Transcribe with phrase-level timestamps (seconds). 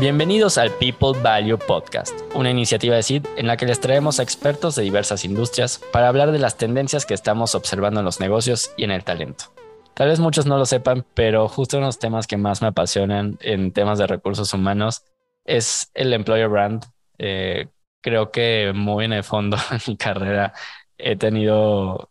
[0.00, 4.74] Bienvenidos al People Value Podcast, una iniciativa de CID en la que les traemos expertos
[4.74, 8.84] de diversas industrias para hablar de las tendencias que estamos observando en los negocios y
[8.84, 9.52] en el talento.
[9.92, 12.68] Tal vez muchos no lo sepan, pero justo uno de los temas que más me
[12.68, 15.04] apasionan en temas de recursos humanos
[15.44, 16.82] es el employer brand.
[17.18, 17.68] Eh,
[18.00, 20.54] creo que muy en el fondo en mi carrera
[20.96, 22.10] he tenido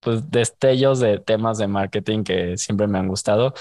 [0.00, 3.54] pues, destellos de temas de marketing que siempre me han gustado.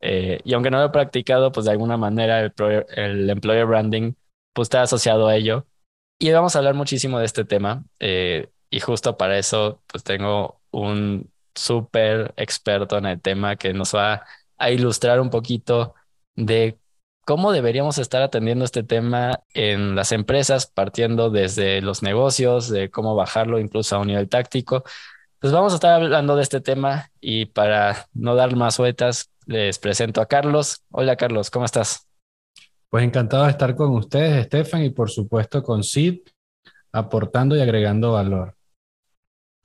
[0.00, 4.14] Eh, y aunque no lo he practicado, pues de alguna manera el, employer branding
[4.52, 5.66] pues está asociado a ello.
[6.18, 7.84] Y vamos a hablar muchísimo de este tema.
[8.00, 13.94] Eh, y justo para eso, pues tengo un súper experto en el tema que nos
[13.94, 14.24] va
[14.58, 15.94] a ilustrar un poquito
[16.36, 16.78] de
[17.28, 23.14] cómo deberíamos estar atendiendo este tema en las empresas, partiendo desde los negocios, de cómo
[23.14, 24.84] bajarlo incluso a un nivel táctico.
[25.38, 29.78] Pues vamos a estar hablando de este tema y para no dar más vueltas, les
[29.78, 30.84] presento a Carlos.
[30.90, 32.06] Hola Carlos, ¿cómo estás?
[32.90, 36.20] Pues encantado de estar con ustedes, Estefan, y por supuesto con Sid,
[36.92, 38.54] aportando y agregando valor.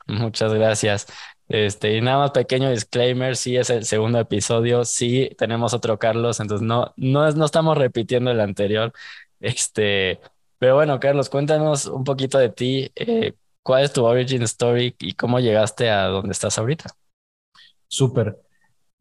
[0.07, 1.07] Muchas gracias.
[1.49, 6.39] Este, y nada más pequeño disclaimer, sí es el segundo episodio, sí tenemos otro Carlos,
[6.39, 8.93] entonces no, no, no estamos repitiendo el anterior.
[9.41, 10.21] Este,
[10.59, 15.13] pero bueno, Carlos, cuéntanos un poquito de ti, eh, cuál es tu origin story y
[15.13, 16.89] cómo llegaste a donde estás ahorita.
[17.89, 18.43] Súper.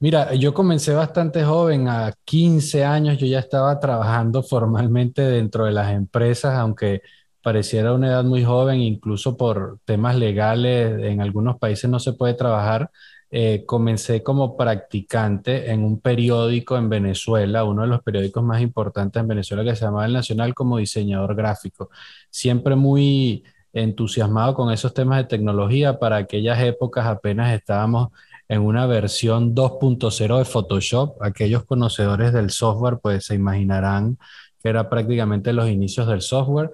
[0.03, 5.71] Mira, yo comencé bastante joven, a 15 años yo ya estaba trabajando formalmente dentro de
[5.71, 7.03] las empresas, aunque
[7.41, 12.35] pareciera una edad muy joven, incluso por temas legales, en algunos países no se puede
[12.35, 12.91] trabajar.
[13.31, 19.21] Eh, comencé como practicante en un periódico en Venezuela, uno de los periódicos más importantes
[19.21, 21.91] en Venezuela que se llamaba El Nacional como diseñador gráfico.
[22.29, 26.01] Siempre muy entusiasmado con esos temas de tecnología.
[26.01, 28.09] Para aquellas épocas apenas estábamos
[28.49, 31.23] en una versión 2.0 de Photoshop.
[31.23, 34.19] Aquellos conocedores del software pues se imaginarán
[34.63, 36.71] que era prácticamente los inicios del software.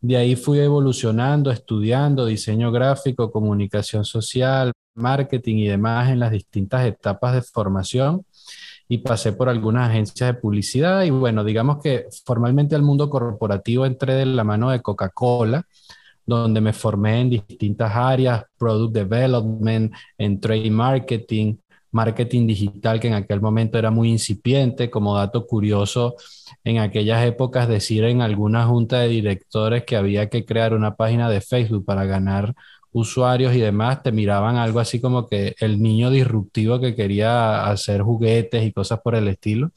[0.00, 6.86] De ahí fui evolucionando, estudiando diseño gráfico, comunicación social, marketing y demás en las distintas
[6.86, 8.24] etapas de formación
[8.88, 13.86] y pasé por algunas agencias de publicidad y bueno, digamos que formalmente al mundo corporativo
[13.86, 15.64] entré de la mano de Coca-Cola,
[16.36, 21.56] donde me formé en distintas áreas, product development, en trade marketing,
[21.92, 24.90] marketing digital, que en aquel momento era muy incipiente.
[24.90, 26.14] Como dato curioso,
[26.64, 31.28] en aquellas épocas decir en alguna junta de directores que había que crear una página
[31.28, 32.54] de Facebook para ganar
[32.92, 38.02] usuarios y demás, te miraban algo así como que el niño disruptivo que quería hacer
[38.02, 39.70] juguetes y cosas por el estilo.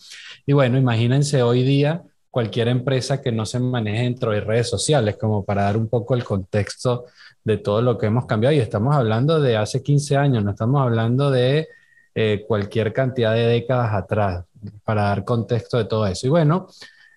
[0.46, 5.17] Y bueno, imagínense hoy día cualquier empresa que no se maneje dentro de redes sociales,
[5.17, 7.05] como para dar un poco el contexto
[7.44, 8.55] de todo lo que hemos cambiado.
[8.55, 11.67] Y estamos hablando de hace 15 años, no estamos hablando de
[12.16, 14.45] eh, cualquier cantidad de décadas atrás,
[14.83, 16.25] para dar contexto de todo eso.
[16.25, 16.66] Y bueno,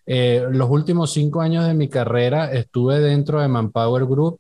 [0.05, 4.39] eh, los últimos cinco años de mi carrera estuve dentro de Manpower Group,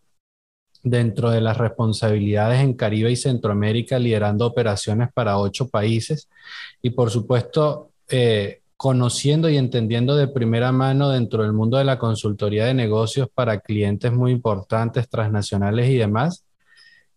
[0.82, 6.28] dentro de las responsabilidades en Caribe y Centroamérica, liderando operaciones para ocho países
[6.82, 11.98] y por supuesto eh, conociendo y entendiendo de primera mano dentro del mundo de la
[11.98, 16.44] consultoría de negocios para clientes muy importantes, transnacionales y demás,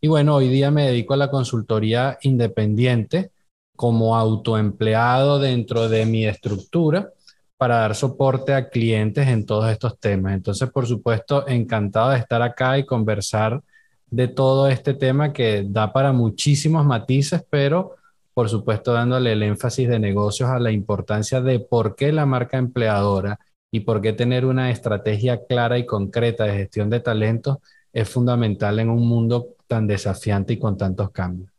[0.01, 3.31] y bueno, hoy día me dedico a la consultoría independiente
[3.75, 7.11] como autoempleado dentro de mi estructura
[7.57, 10.33] para dar soporte a clientes en todos estos temas.
[10.33, 13.61] Entonces, por supuesto, encantado de estar acá y conversar
[14.09, 17.97] de todo este tema que da para muchísimos matices, pero
[18.39, 22.57] por supuesto dándole el énfasis de negocios a la importancia de por qué la marca
[22.57, 23.37] empleadora
[23.69, 27.57] y por qué tener una estrategia clara y concreta de gestión de talentos
[27.91, 31.51] es fundamental en un mundo tan desafiante y con tantos cambios.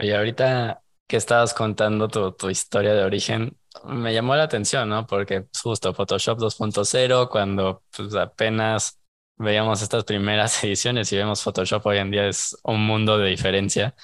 [0.00, 5.06] Oye, ahorita que estabas contando tu, historia de origen, me llamó la atención, ¿no?
[5.06, 8.98] Porque justo Photoshop 2.0, cuando pues, apenas
[9.36, 13.94] veíamos estas primeras ediciones y vemos Photoshop hoy en día es un mundo de diferencia.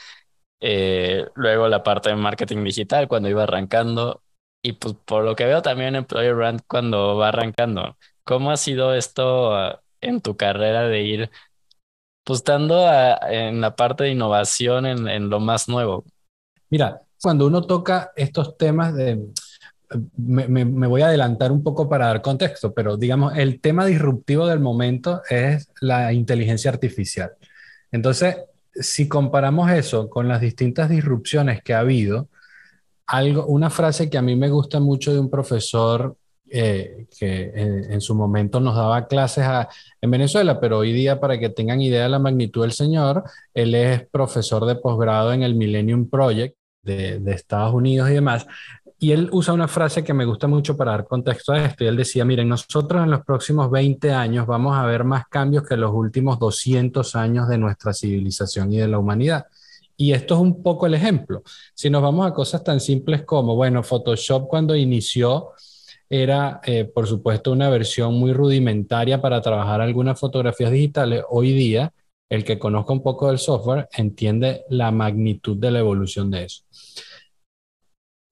[0.61, 4.23] Eh, luego la parte de marketing digital cuando iba arrancando
[4.63, 7.97] y pues por lo que veo también Employer Brand cuando va arrancando.
[8.25, 11.31] ¿Cómo ha sido esto ah, en tu carrera de ir
[12.25, 16.05] pues en la parte de innovación en, lo más nuevo.
[16.69, 19.27] Mira, cuando uno toca estos temas de,
[20.17, 24.61] me, voy a adelantar un poco para dar contexto, pero digamos, el tema disruptivo del
[24.61, 27.33] momento es la inteligencia artificial.
[27.91, 28.37] Entonces,
[28.75, 32.29] si comparamos eso con las distintas disrupciones que ha habido,
[33.07, 36.17] algo, una frase que a mí me gusta mucho de un profesor
[36.53, 39.45] eh, que en, su momento nos daba clases
[40.01, 43.23] en Venezuela, pero hoy día, para que tengan idea de la magnitud del señor,
[43.55, 48.47] él es profesor de posgrado en el Millennium Project de, Estados Unidos y demás.
[49.03, 51.85] Y él usa una frase que me gusta mucho para dar contexto a esto.
[51.85, 55.67] Y él decía, miren, nosotros en los próximos 20 años vamos a ver más cambios
[55.67, 59.47] que los últimos 200 años de nuestra civilización y de la humanidad.
[59.97, 61.43] Y esto es un poco el ejemplo.
[61.75, 65.53] Si nos vamos a cosas tan simples como, bueno, Photoshop cuando inició
[66.11, 71.25] era, eh, por supuesto, una versión muy rudimentaria para trabajar algunas fotografías digitales.
[71.31, 71.91] Hoy día,
[72.29, 76.65] el que conozca un poco del software entiende la magnitud de la evolución de eso.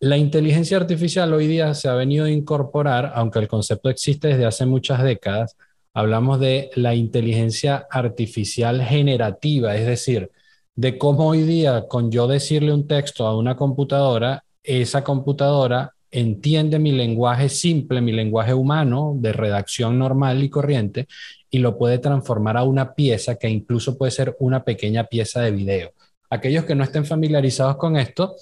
[0.00, 4.44] La inteligencia artificial hoy día se ha venido a incorporar, aunque el concepto existe desde
[4.46, 5.56] hace muchas décadas,
[5.92, 10.30] hablamos de la inteligencia artificial generativa, es decir,
[10.76, 16.78] de cómo hoy día con yo decirle un texto a una computadora, esa computadora entiende
[16.78, 21.08] mi lenguaje simple, mi lenguaje humano de redacción normal y corriente,
[21.50, 25.50] y lo puede transformar a una pieza que incluso puede ser una pequeña pieza de
[25.50, 25.90] video.
[26.30, 28.36] Aquellos que no estén familiarizados con esto,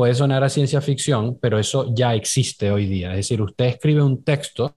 [0.00, 3.10] puede sonar a ciencia ficción, pero eso ya existe hoy día.
[3.10, 4.74] Es decir, usted escribe un texto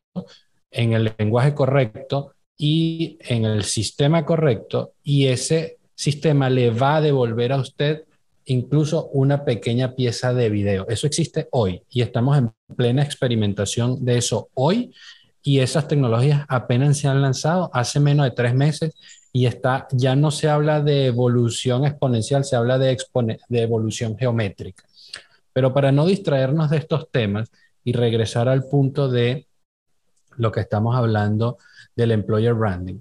[0.69, 7.01] en el lenguaje correcto y en el sistema correcto y ese sistema le va a
[7.01, 8.03] devolver a usted
[8.43, 10.85] incluso una pequeña pieza de video.
[10.89, 14.93] Eso existe hoy y estamos en plena experimentación de eso hoy
[15.41, 18.93] y esas tecnologías apenas se han lanzado hace menos de tres meses
[19.31, 22.97] y está, ya no se habla de evolución exponencial, se habla de,
[23.47, 24.83] de evolución geométrica.
[25.53, 27.51] Pero para no distraernos de estos temas
[27.83, 29.47] y regresar al punto de
[30.37, 31.57] lo que estamos hablando
[31.95, 32.99] del employer branding.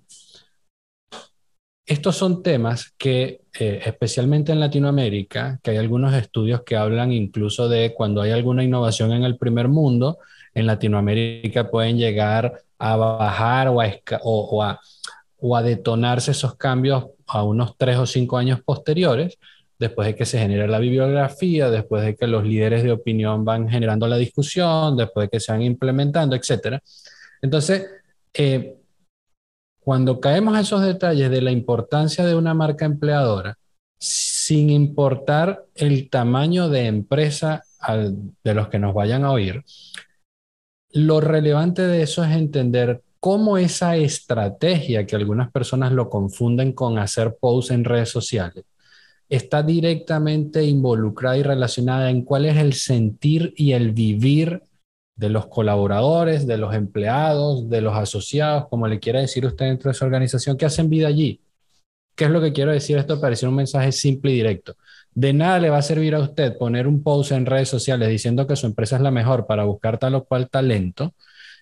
[1.85, 7.69] Estos son temas que, eh, especialmente en Latinoamérica, que hay algunos estudios que hablan incluso
[7.69, 10.19] de cuando hay alguna innovación en el primer mundo,
[10.55, 13.81] en Latinoamérica pueden llegar a bajar o
[14.63, 14.81] a,
[15.39, 19.39] o a detonarse esos cambios a unos tres o cinco años posteriores,
[19.83, 23.69] después de que se genere la bibliografía, después de que los líderes de opinión van
[23.69, 26.79] generando la discusión, después de que se van implementando, etc.
[27.43, 27.87] Entonces,
[28.33, 28.77] eh,
[29.81, 33.59] cuando caemos a esos detalles de la importancia de una marca empleadora,
[33.99, 37.65] sin importar el tamaño de empresa
[38.45, 39.65] de los que nos vayan a oír,
[40.93, 46.99] lo relevante de eso es entender cómo esa estrategia, que algunas personas lo confunden con
[46.99, 48.65] hacer posts en redes sociales,
[49.33, 54.63] está directamente involucrada y relacionada en cuál es el sentir y el vivir
[55.17, 59.89] de los colaboradores, de los empleados, de los asociados, como le quiera decir usted dentro
[59.89, 61.41] de esa organización, que hacen vida allí.
[62.15, 62.99] ¿Qué es lo que quiero decir?
[62.99, 64.77] Esto parece un mensaje simple y directo.
[65.15, 68.47] De nada le va a servir a usted poner un post en redes sociales diciendo
[68.47, 71.15] que su empresa es la mejor para buscar tal o cual talento,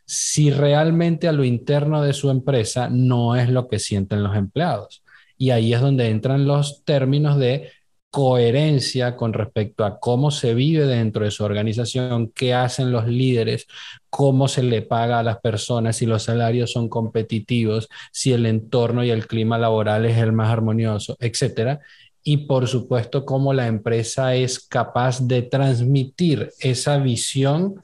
[0.05, 5.05] si realmente a lo interno de su empresa no es lo que sienten los empleados.
[5.41, 7.71] Y ahí es donde entran los términos de
[8.11, 13.67] coherencia con respecto a cómo se vive dentro de su organización, qué hacen los líderes,
[14.11, 19.03] cómo se le paga a las personas, si los salarios son competitivos, si el entorno
[19.03, 21.81] y el clima laboral es el más armonioso, etcétera.
[22.23, 27.81] Y por supuesto, cómo la empresa es capaz de transmitir esa visión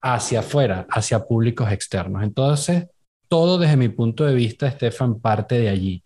[0.00, 2.22] hacia afuera, hacia públicos externos.
[2.22, 2.86] Entonces,
[3.26, 6.04] todo desde mi punto de vista, Estefan, parte de allí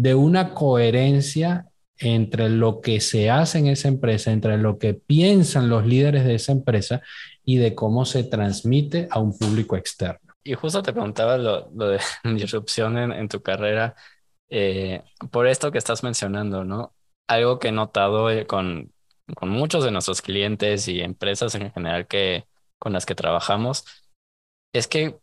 [0.00, 1.66] de una coherencia
[1.98, 6.36] entre lo que se hace en esa empresa, entre lo que piensan los líderes de
[6.36, 7.02] esa empresa
[7.44, 10.32] y de cómo se transmite a un público externo.
[10.42, 12.00] Y justo te preguntaba lo, de
[12.34, 13.94] disrupción en, tu carrera,
[14.48, 16.94] eh, por esto que estás mencionando, ¿no?
[17.28, 18.94] Algo que he notado eh, con,
[19.36, 22.46] con muchos de nuestros clientes y empresas en general que,
[22.78, 23.84] con las que trabajamos,
[24.72, 25.18] es que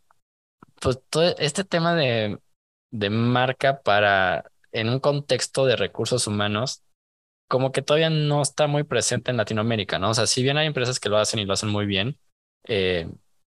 [0.80, 2.38] pues, todo este tema de,
[2.92, 6.84] de marca para en un contexto de recursos humanos,
[7.48, 10.12] como que todavía no está muy presente en Latinoamérica, ¿no?
[10.12, 12.20] O sea, si bien hay empresas que lo hacen y lo hacen muy bien,
[12.66, 13.10] eh,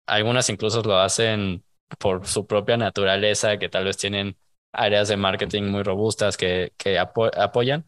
[0.06, 1.64] algunas incluso lo hacen
[1.98, 4.36] por su propia naturaleza, que tal vez tienen
[4.72, 7.86] áreas de marketing muy robustas que, que apoyan,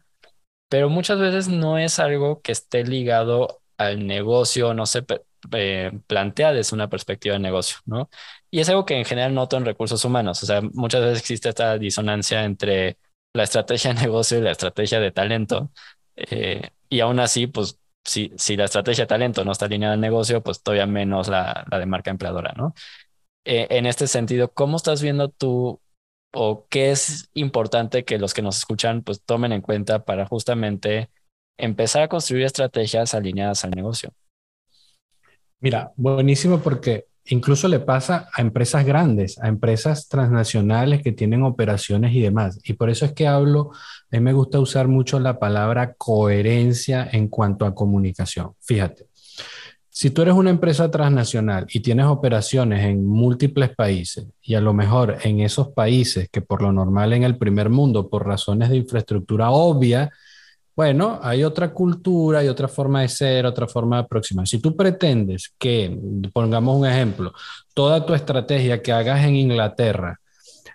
[0.69, 5.05] pero muchas veces no es algo que esté ligado al negocio, no se
[5.51, 8.09] eh, plantea desde una perspectiva de negocio, ¿no?
[8.51, 11.49] Y es algo que en general noto en recursos humanos, o sea, muchas veces existe
[11.49, 12.97] esta disonancia entre
[13.35, 15.71] la estrategia de negocio y la estrategia de talento.
[16.15, 20.01] Eh, y aún así, pues si, si, la estrategia de talento no está alineada al
[20.01, 22.73] negocio, pues todavía menos la, la de marca empleadora, ¿no?
[23.43, 25.81] Eh, en este sentido, ¿cómo estás viendo tú
[26.33, 31.09] o qué es importante que los que nos escuchan pues tomen en cuenta para justamente
[31.57, 34.13] empezar a construir estrategias alineadas al negocio?
[35.59, 42.13] Mira, buenísimo porque Incluso le pasa a empresas grandes, a empresas transnacionales que tienen operaciones
[42.13, 42.59] y demás.
[42.63, 47.09] Y por eso es que hablo, a mí me gusta usar mucho la palabra coherencia
[47.11, 48.51] en cuanto a comunicación.
[48.59, 49.07] Fíjate,
[49.89, 54.73] Si tú eres una empresa transnacional y tienes operaciones en múltiples países y a lo
[54.73, 58.75] mejor en esos países que por lo normal en el primer mundo, por razones de
[58.75, 60.11] infraestructura obvia,
[60.75, 64.47] bueno, hay otra cultura, hay otra forma de ser, otra forma de aproximar.
[64.47, 65.97] Si tú pretendes que,
[66.33, 67.33] pongamos un ejemplo,
[67.73, 70.19] toda tu estrategia que hagas en Inglaterra,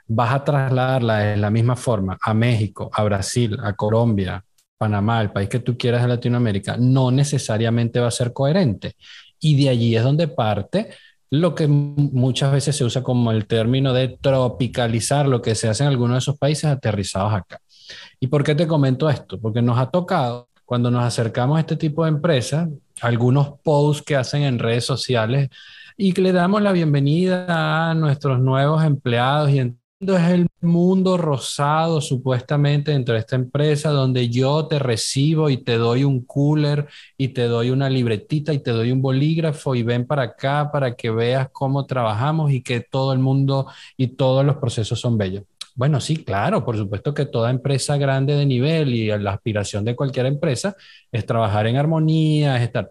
[0.07, 4.43] vas a trasladarla de la misma forma a México, a Brasil, a Colombia,
[4.79, 8.95] Panamá, el país que tú quieras de Latinoamérica, no necesariamente va a ser coherente.
[9.39, 10.91] Y de allí es donde parte
[11.31, 15.85] lo que muchas veces se usa como el término de tropicalizar lo que se hace
[15.85, 17.61] en algunos de esos países aterrizados acá.
[18.19, 19.41] ¿Y por qué te comento esto?
[19.41, 22.69] Porque nos ha tocado, cuando nos acercamos a este tipo de empresas,
[23.01, 25.49] algunos posts que hacen en redes sociales
[25.97, 32.01] y que le damos la bienvenida a nuestros nuevos empleados y es el mundo rosado
[32.01, 37.29] supuestamente dentro de esta empresa donde yo te recibo y te doy un cooler y
[37.29, 41.11] te doy una libretita y te doy un bolígrafo y ven para acá para que
[41.11, 43.67] veas cómo trabajamos y que todo el mundo
[43.99, 45.45] y todos los procesos son bellos.
[45.81, 49.97] Bueno, sí, claro, por supuesto que toda empresa grande de nivel y la aspiración de
[49.97, 50.77] cualquier empresa
[51.11, 52.91] es trabajar en armonía, es estar.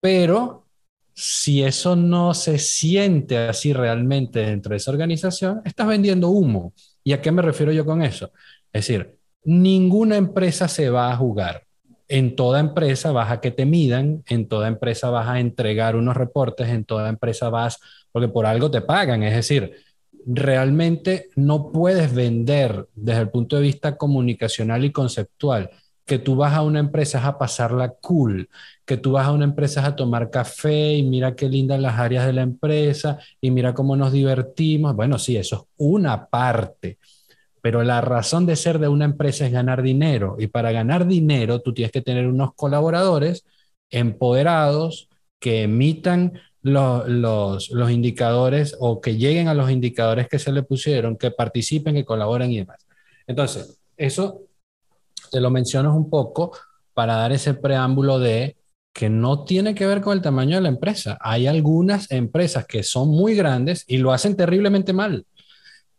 [0.00, 0.66] Pero
[1.14, 6.72] si eso no se siente así realmente dentro de esa organización, estás vendiendo humo.
[7.04, 8.32] ¿Y a qué me refiero yo con eso?
[8.72, 11.62] Es decir, ninguna empresa se va a jugar.
[12.08, 16.16] En toda empresa vas a que te midan, en toda empresa vas a entregar unos
[16.16, 17.78] reportes, en toda empresa vas,
[18.10, 19.22] porque por algo te pagan.
[19.22, 19.76] Es decir,
[20.26, 25.70] realmente no puedes vender desde el punto de vista comunicacional y conceptual
[26.04, 28.48] que tú vas a una empresa a pasarla cool,
[28.84, 32.26] que tú vas a una empresa a tomar café y mira qué lindas las áreas
[32.26, 34.94] de la empresa y mira cómo nos divertimos.
[34.96, 36.98] Bueno, sí, eso es una parte,
[37.60, 41.60] pero la razón de ser de una empresa es ganar dinero y para ganar dinero
[41.60, 43.44] tú tienes que tener unos colaboradores
[43.90, 50.62] empoderados que emitan los, los, indicadores o que lleguen a los indicadores que se le
[50.62, 52.86] pusieron, que participen, que colaboren y demás.
[53.26, 54.42] Entonces, eso
[55.30, 56.52] te lo menciono un poco
[56.94, 58.56] para dar ese preámbulo de
[58.92, 61.18] que no tiene que ver con el tamaño de la empresa.
[61.20, 65.26] Hay algunas empresas que son muy grandes y lo hacen terriblemente mal.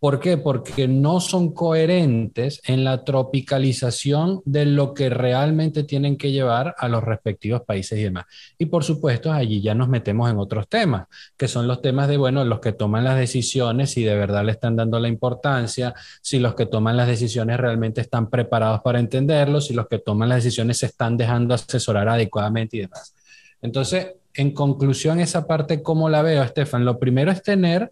[0.03, 0.35] ¿Por qué?
[0.35, 6.89] Porque no son coherentes en la tropicalización de lo que realmente tienen que llevar a
[6.89, 8.25] los respectivos países y demás.
[8.57, 11.07] Y por supuesto, allí ya nos metemos en otros temas,
[11.37, 14.51] que son los temas de, bueno, los que toman las decisiones, si de verdad le
[14.51, 19.61] están dando la importancia, si los que toman las decisiones realmente están preparados para entenderlo,
[19.61, 23.15] si los que toman las decisiones se están dejando asesorar adecuadamente y demás.
[23.61, 26.83] Entonces, en conclusión, esa parte, ¿cómo la veo, Estefan?
[26.83, 27.89] Lo primero es tener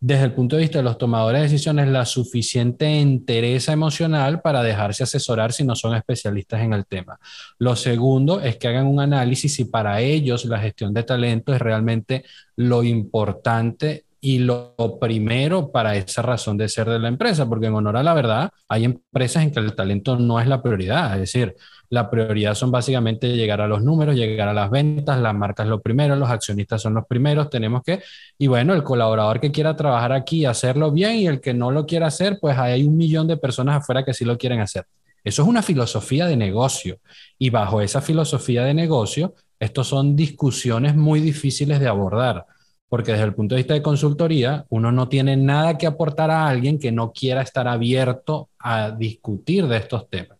[0.00, 4.62] desde el punto de vista de los tomadores de decisiones, la suficiente entereza emocional para
[4.62, 7.18] dejarse asesorar si no son especialistas en el tema.
[7.58, 11.60] Lo segundo es que hagan un análisis si para ellos la gestión de talento es
[11.60, 12.24] realmente
[12.56, 17.74] lo importante y lo primero para esa razón de ser de la empresa, porque en
[17.74, 21.20] honor a la verdad, hay empresas en que el talento no es la prioridad, es
[21.20, 21.56] decir,
[21.90, 25.82] la prioridad son básicamente llegar a los números, llegar a las ventas, las marcas lo
[25.82, 28.00] primero, los accionistas son los primeros, tenemos que,
[28.38, 31.86] y bueno, el colaborador que quiera trabajar aquí, hacerlo bien y el que no lo
[31.86, 34.86] quiera hacer, pues hay un millón de personas afuera que sí lo quieren hacer.
[35.22, 36.98] Eso es una filosofía de negocio
[37.38, 42.46] y bajo esa filosofía de negocio, estos son discusiones muy difíciles de abordar
[42.90, 46.48] porque desde el punto de vista de consultoría, uno no tiene nada que aportar a
[46.48, 50.38] alguien que no quiera estar abierto a discutir de estos temas.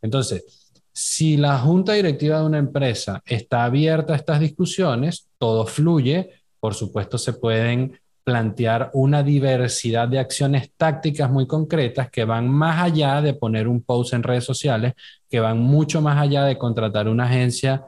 [0.00, 0.55] Entonces,
[0.96, 6.72] si la junta directiva de una empresa está abierta a estas discusiones, todo fluye, por
[6.72, 13.20] supuesto se pueden plantear una diversidad de acciones tácticas muy concretas que van más allá
[13.20, 14.94] de poner un post en redes sociales,
[15.28, 17.84] que van mucho más allá de contratar una agencia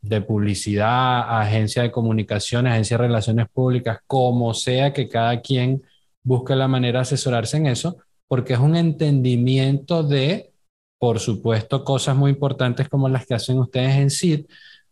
[0.00, 5.82] de publicidad, agencia de comunicación, agencia de relaciones públicas, como sea que cada quien
[6.22, 10.50] busque la manera de asesorarse en eso, porque es un entendimiento de
[10.98, 14.46] por supuesto, cosas muy importantes como las que hacen ustedes en SID,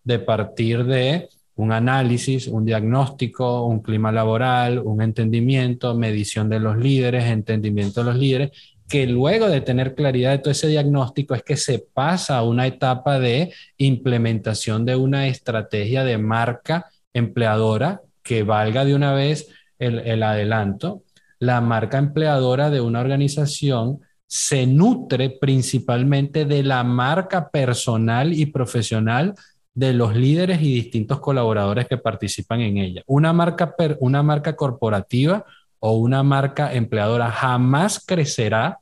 [0.05, 6.77] de partir de un análisis, un diagnóstico, un clima laboral, un entendimiento, medición de los
[6.77, 8.51] líderes, entendimiento de los líderes,
[8.89, 12.67] que luego de tener claridad de todo ese diagnóstico es que se pasa a una
[12.67, 19.49] etapa de implementación de una estrategia de marca empleadora que valga de una vez
[19.79, 21.03] el, el adelanto.
[21.39, 29.35] La marca empleadora de una organización se nutre principalmente de la marca personal y profesional
[29.75, 33.03] de los líderes y distintos colaboradores que participan en ella.
[33.07, 35.45] Una marca, una marca corporativa
[35.79, 38.81] o una marca empleadora jamás crecerá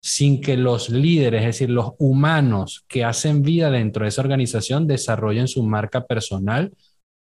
[0.00, 4.86] sin que los líderes, es decir, los humanos que hacen vida dentro de esa organización
[4.86, 6.72] desarrollen su marca personal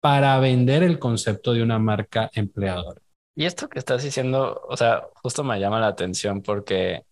[0.00, 3.00] para vender el concepto de una marca empleadora.
[3.34, 7.02] Y esto que estás diciendo, o sea, justo me llama la atención porque,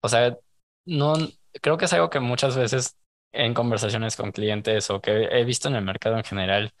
[0.00, 0.36] o sea,
[0.86, 1.14] no,
[1.62, 2.96] creo que es algo que muchas veces
[3.32, 6.72] en conversaciones con clientes o que he visto en el mercado en general,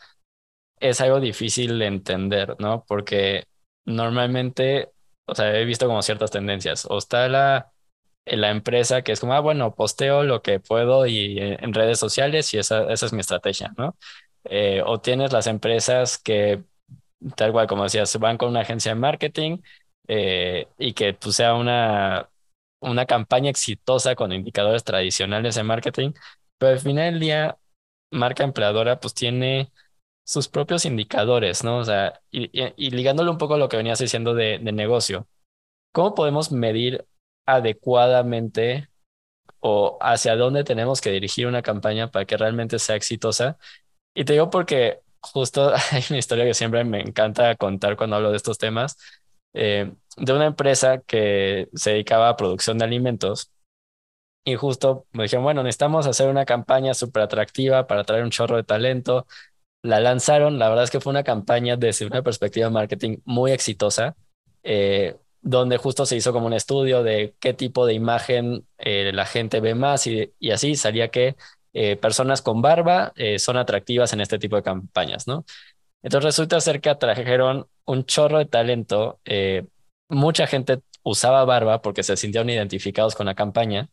[0.80, 2.84] es algo difícil de entender, ¿no?
[2.88, 3.46] Porque
[3.84, 4.90] normalmente,
[5.26, 6.86] o sea, he visto como ciertas tendencias.
[6.86, 7.72] O está la,
[8.26, 12.54] la empresa que es como, ah, bueno, posteo lo que puedo y en redes sociales
[12.54, 13.96] y esa, esa es mi estrategia, ¿no?
[14.44, 16.64] Eh, o tienes las empresas que,
[17.36, 19.58] tal cual como decías, van con una agencia de marketing
[20.08, 22.29] eh, y que pues, sea una,
[22.80, 26.12] una campaña exitosa con indicadores tradicionales de marketing,
[26.58, 27.58] pero al final del día,
[28.10, 29.72] marca empleadora pues tiene
[30.24, 31.78] sus propios indicadores, ¿no?
[31.78, 35.28] O sea, y, y, ligándolo un poco a lo que venías diciendo de, de negocio,
[35.92, 37.06] ¿cómo podemos medir
[37.46, 38.88] adecuadamente
[39.60, 43.58] o hacia dónde tenemos que dirigir una campaña para que realmente sea exitosa?
[44.14, 48.30] Y te digo porque justo hay una historia que siempre me encanta contar cuando hablo
[48.30, 48.98] de estos temas,
[49.54, 53.52] eh, de una empresa que se dedicaba a producción de alimentos
[54.44, 58.56] y justo me dijeron, bueno, necesitamos hacer una campaña súper atractiva para traer un chorro
[58.56, 59.26] de talento.
[59.82, 63.52] La lanzaron, la verdad es que fue una campaña desde una perspectiva de marketing muy
[63.52, 64.16] exitosa,
[64.62, 69.26] eh, donde justo se hizo como un estudio de qué tipo de imagen eh, la
[69.26, 71.36] gente ve más y, y así salía que
[72.00, 75.44] personas con barba son atractivas en este tipo de campañas, ¿no?
[76.02, 79.20] Entonces resulta ser que atrajeron un chorro de talento,
[80.08, 83.90] mucha gente usaba barba porque se sintieron identificados con la campaña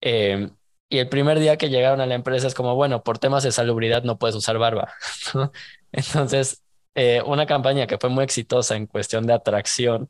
[0.00, 0.50] Em,
[0.88, 3.52] y el primer día que llegaron a la empresa es como, bueno, por temas de
[3.52, 4.92] salubridad no puedes usar barba.
[5.92, 6.62] Entonces,
[6.94, 10.08] eh, una campaña que fue muy exitosa en cuestión de atracción,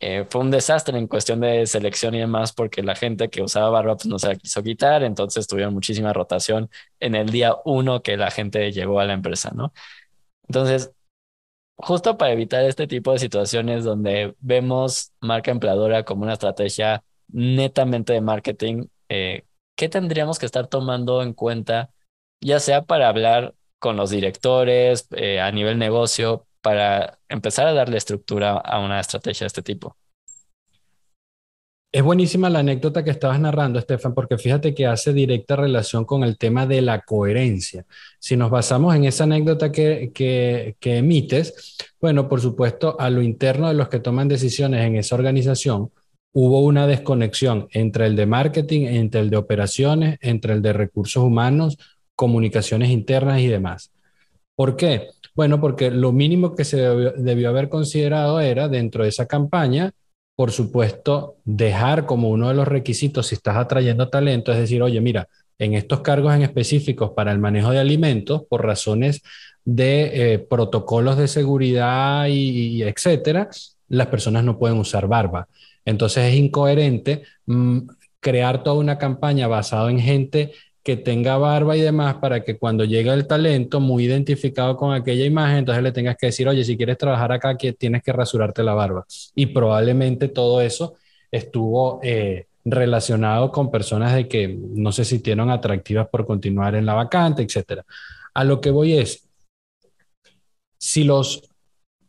[0.00, 3.70] eh, fue un desastre en cuestión de selección y demás, porque la gente que usaba
[3.70, 6.70] barba pues, no se la quiso quitar, entonces tuvieron muchísima rotación
[7.00, 9.72] en el día uno que la gente llegó a la empresa, ¿no?
[10.50, 10.90] Entonces,
[11.76, 18.14] justo para evitar este tipo de situaciones donde vemos marca empleadora como una estrategia netamente
[18.14, 19.44] de marketing, eh,
[19.76, 21.92] ¿qué tendríamos que estar tomando en cuenta,
[22.40, 27.96] ya sea para hablar con los directores eh, a nivel negocio, para empezar a darle
[27.98, 29.96] estructura a una estrategia de este tipo?
[31.92, 36.22] Es buenísima la anécdota que estabas narrando, Estefan, porque fíjate que hace directa relación con
[36.22, 37.84] el tema de la coherencia.
[38.20, 43.66] Si nos basamos en esa anécdota que, que, emites, bueno, por supuesto, a lo interno
[43.66, 45.90] de los que toman decisiones en esa organización,
[46.32, 51.24] hubo una desconexión entre el de marketing, entre el de operaciones, entre el de recursos
[51.24, 51.76] humanos,
[52.14, 53.90] comunicaciones internas y demás.
[54.54, 55.08] ¿Por qué?
[55.34, 59.92] Bueno, porque lo mínimo que se debió, haber considerado era dentro de esa campaña,
[60.40, 64.98] por supuesto, dejar como uno de los requisitos si estás atrayendo talento, es decir, oye,
[64.98, 69.20] mira, en estos cargos en específicos para el manejo de alimentos, por razones
[69.66, 73.50] de eh, protocolos de seguridad y, etcétera,
[73.88, 75.46] las personas no pueden usar barba.
[75.84, 77.80] Entonces es incoherente mm,
[78.18, 82.84] crear toda una campaña basada en gente que tenga barba y demás para que cuando
[82.84, 86.76] llegue el talento muy identificado con aquella imagen, entonces le tengas que decir, oye, si
[86.76, 89.04] quieres trabajar acá, tienes que rasurarte la barba.
[89.34, 90.94] Y probablemente todo eso
[91.30, 96.94] estuvo eh, relacionado con personas de que no se sintieron atractivas por continuar en la
[96.94, 97.82] vacante, etc.
[98.34, 99.28] A lo que voy es,
[100.78, 101.49] si los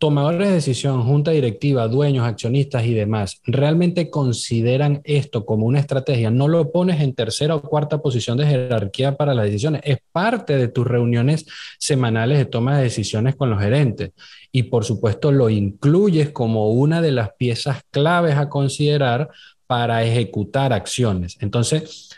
[0.02, 6.32] tomadores de decisión, junta directiva, dueños, accionistas y demás, realmente consideran esto como una estrategia,
[6.32, 10.58] no lo pones en tercera o cuarta posición de jerarquía para las decisiones, es parte
[10.58, 11.46] de tus reuniones
[11.78, 14.10] semanales de toma de decisiones con los gerentes
[14.52, 19.30] y por supuesto lo incluyes como una de las piezas claves a considerar
[19.68, 21.38] para ejecutar acciones.
[21.42, 22.10] Entonces,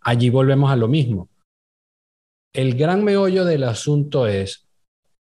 [0.00, 1.28] allí volvemos a lo mismo.
[2.52, 4.67] El gran meollo del asunto es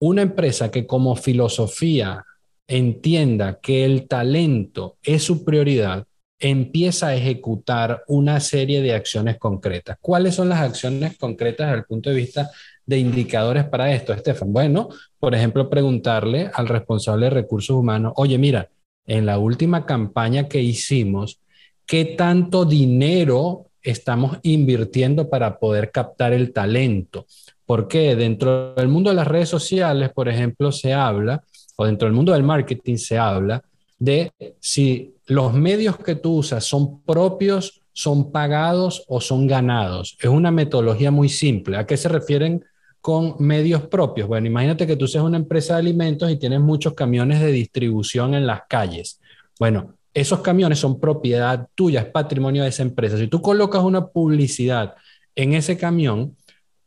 [0.00, 2.24] una empresa que como filosofía
[2.66, 6.04] entienda que el talento es su prioridad,
[6.38, 9.98] empieza a ejecutar una serie de acciones concretas.
[10.00, 12.50] ¿Cuáles son las acciones concretas desde el punto de vista
[12.86, 14.52] de indicadores para esto, Estefan?
[14.52, 18.70] Bueno, por ejemplo, preguntarle al responsable de recursos humanos, oye, mira,
[19.06, 21.40] en la última campaña que hicimos,
[21.84, 27.26] ¿qué tanto dinero estamos invirtiendo para poder captar el talento?
[27.70, 31.40] Porque dentro del mundo de las redes sociales, por ejemplo, se habla,
[31.76, 33.62] o dentro del mundo del marketing se habla
[33.96, 40.18] de si los medios que tú usas son propios, son pagados o son ganados.
[40.20, 41.76] Es una metodología muy simple.
[41.76, 42.64] ¿A qué se refieren
[43.00, 44.26] con medios propios?
[44.26, 48.34] Bueno, imagínate que tú seas una empresa de alimentos y tienes muchos camiones de distribución
[48.34, 49.20] en las calles.
[49.60, 53.16] Bueno, esos camiones son propiedad tuya, es patrimonio de esa empresa.
[53.16, 54.96] Si tú colocas una publicidad
[55.36, 56.36] en ese camión,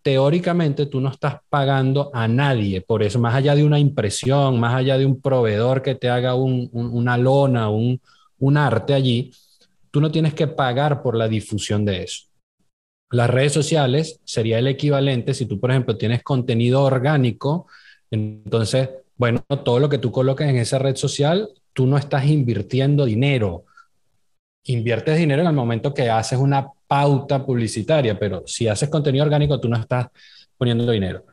[0.03, 4.75] teóricamente tú no estás pagando a nadie por eso, más allá de una impresión, más
[4.75, 7.99] allá de un proveedor que te haga una lona, un,
[8.39, 9.31] un arte allí,
[9.89, 12.25] tú no tienes que pagar por la difusión de eso.
[13.11, 17.67] Las redes sociales sería el equivalente si tú, por ejemplo, tienes contenido orgánico,
[18.11, 23.05] entonces, bueno, todo lo que tú coloques en esa red social, tú no estás invirtiendo
[23.05, 23.65] dinero.
[24.65, 29.60] Inviertes dinero en el momento que haces una pauta publicitaria, pero si haces contenido orgánico,
[29.60, 30.10] tú no estás
[30.56, 31.25] poniendo dinero.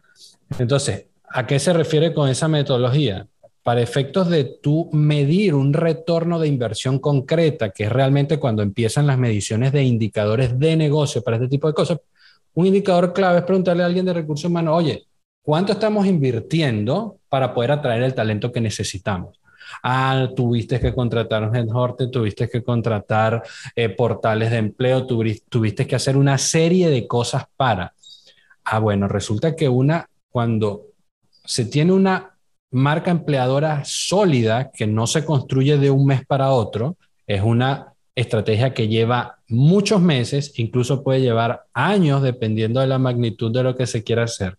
[0.58, 3.26] Entonces, ¿a qué se refiere con esa metodología?
[3.62, 9.06] Para efectos de tú medir un retorno de inversión concreta, que es realmente cuando empiezan
[9.06, 11.98] las mediciones de indicadores de negocio para este tipo de cosas,
[12.54, 15.04] un indicador clave es preguntarle a alguien de recursos humanos, oye,
[15.42, 19.38] ¿cuánto estamos invirtiendo para poder atraer el talento que necesitamos?
[19.82, 23.42] Ah, tuviste que contratar un headhunter, tuviste que contratar
[23.74, 27.94] eh, portales de empleo, tuviste, que hacer una serie de cosas para.
[28.64, 30.86] Ah, bueno, resulta que una, cuando
[31.44, 32.36] se tiene una
[32.70, 38.74] marca empleadora sólida que no se construye de un mes para otro, es una estrategia
[38.74, 43.86] que lleva muchos meses, incluso puede llevar años dependiendo de la magnitud de lo que
[43.86, 44.58] se quiera hacer.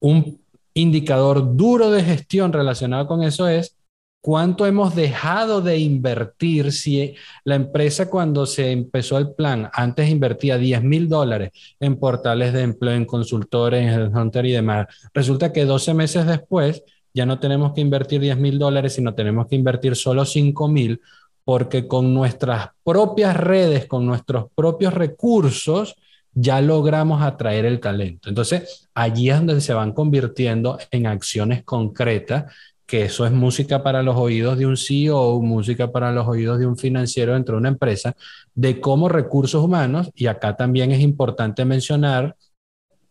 [0.00, 0.40] Un
[0.74, 3.77] indicador duro de gestión relacionado con eso es
[4.20, 10.58] cuánto hemos dejado de invertir si la empresa cuando se empezó el plan antes invertía
[10.58, 11.50] 10 mil dólares
[11.80, 14.86] en portales de empleo, en consultores, en Hunter y demás.
[15.14, 16.82] Resulta que 12 meses después
[17.14, 21.00] ya no tenemos que invertir 10 mil dólares, sino tenemos que invertir solo 5 mil
[21.44, 25.96] porque con nuestras propias redes, con nuestros propios recursos,
[26.34, 28.28] ya logramos atraer el talento.
[28.28, 32.52] Entonces, allí es donde se van convirtiendo en acciones concretas,
[32.88, 36.66] que eso es música para los oídos de un CEO, música para los oídos de
[36.66, 38.16] un financiero dentro de una empresa,
[38.54, 42.34] de cómo recursos humanos, y acá también es importante mencionar,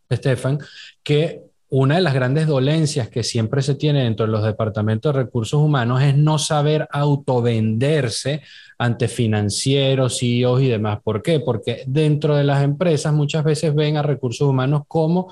[0.09, 0.57] Estefan,
[1.03, 5.19] que una de las grandes dolencias que siempre se tiene dentro de los departamentos de
[5.19, 8.41] recursos humanos es no saber autovenderse
[8.79, 11.01] ante financieros, CEOs y demás.
[11.03, 11.39] ¿Por qué?
[11.39, 15.31] Porque dentro de las empresas muchas veces ven a recursos humanos como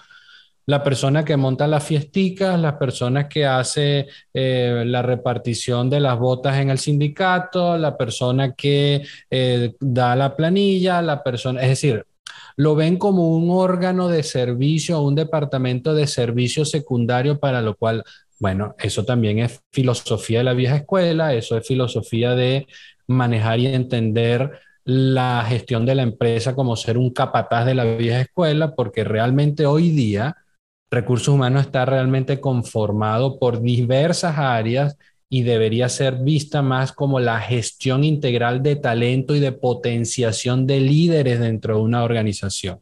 [0.65, 6.17] la persona que monta las fiesticas, las personas que hace eh, la repartición de las
[6.17, 12.05] botas en el sindicato, la persona que eh, da la planilla, la persona, es decir,
[12.57, 18.03] lo ven como un órgano de servicio, un departamento de servicio secundario para lo cual,
[18.39, 22.65] bueno, eso también es filosofía de la vieja escuela, eso es filosofía de
[23.07, 28.21] manejar y entender la gestión de la empresa como ser un capataz de la vieja
[28.21, 30.37] escuela, porque realmente hoy día
[30.91, 34.97] recursos humanos está realmente conformado por diversas áreas
[35.29, 40.79] y debería ser vista más como la gestión integral de talento y de potenciación de
[40.79, 42.79] líderes dentro de una organización.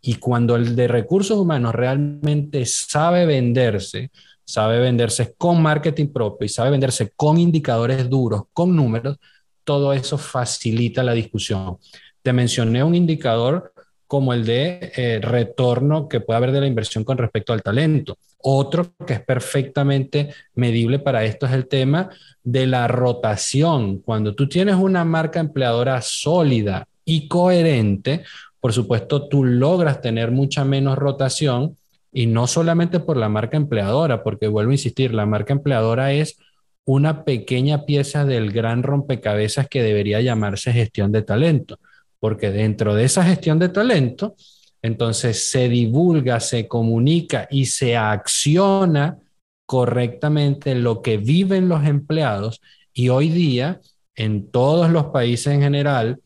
[0.00, 4.10] Y cuando el de recursos humanos realmente sabe venderse,
[4.44, 9.18] sabe venderse con marketing propio y sabe venderse con indicadores duros, con números,
[9.64, 11.78] todo eso facilita la discusión.
[12.22, 13.74] Te mencioné un indicador
[14.06, 18.18] como el de eh, retorno que puede haber de la inversión con respecto al talento.
[18.42, 22.10] Otro que es perfectamente medible para esto es el tema
[22.44, 23.98] de la rotación.
[23.98, 28.24] Cuando tú tienes una marca empleadora sólida y coherente,
[28.60, 31.76] por supuesto, tú logras tener mucha menos rotación
[32.12, 36.38] y no solamente por la marca empleadora, porque vuelvo a insistir, la marca empleadora es
[36.84, 41.78] una pequeña pieza del gran rompecabezas que debería llamarse gestión de talento
[42.26, 44.34] porque dentro de esa gestión de talento,
[44.82, 49.16] entonces se divulga, se comunica y se acciona
[49.64, 52.60] correctamente lo que viven los empleados.
[52.92, 53.80] Y hoy día
[54.16, 56.18] en todos los países en general,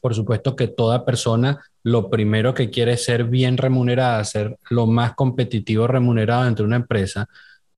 [0.00, 4.86] por supuesto que toda persona lo primero que quiere es ser bien remunerada, ser lo
[4.86, 7.28] más competitivo remunerado dentro de una empresa,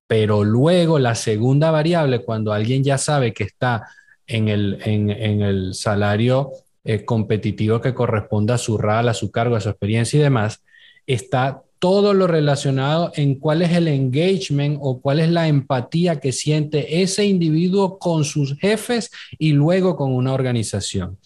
[0.05, 3.87] pero luego la segunda variable, cuando alguien ya sabe que está
[4.27, 6.51] en el, en el salario
[6.83, 10.63] eh, competitivo que corresponda a su RAL, a su cargo, a su experiencia y demás,
[11.05, 16.33] está todo lo relacionado en cuál es el engagement o cuál es la empatía que
[16.33, 21.17] siente ese individuo con sus jefes y luego con una organización.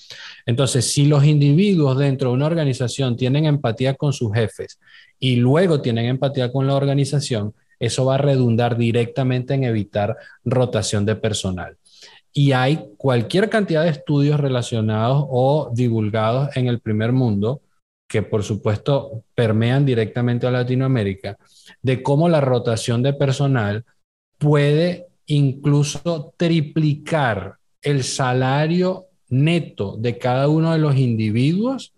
[0.46, 4.80] Entonces, si los individuos dentro de una organización tienen empatía con sus jefes
[5.20, 11.06] y luego tienen empatía con la organización, eso va a redundar directamente en evitar rotación
[11.06, 11.78] de personal.
[12.34, 17.62] Y hay cualquier cantidad de estudios relacionados o divulgados en el primer mundo
[18.14, 21.38] que por supuesto permean directamente a Latinoamérica,
[21.82, 23.86] de cómo la rotación de personal
[24.38, 31.94] puede incluso triplicar el salario neto de cada uno de los individuos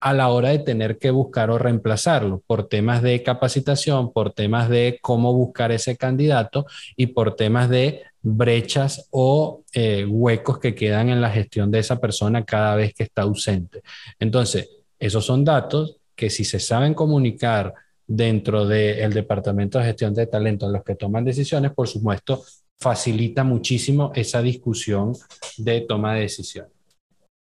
[0.00, 4.68] a la hora de tener que buscar o reemplazarlo por temas de capacitación, por temas
[4.68, 6.64] de cómo buscar ese candidato
[6.96, 12.00] y por temas de brechas o eh, huecos que quedan en la gestión de esa
[12.00, 13.82] persona cada vez que está ausente.
[14.18, 17.72] Entonces, esos son datos que si se saben comunicar
[18.04, 22.42] dentro del Departamento de Gestión de Talento, los que toman decisiones, por supuesto,
[22.80, 25.12] facilita muchísimo esa discusión
[25.58, 26.72] de toma de decisiones.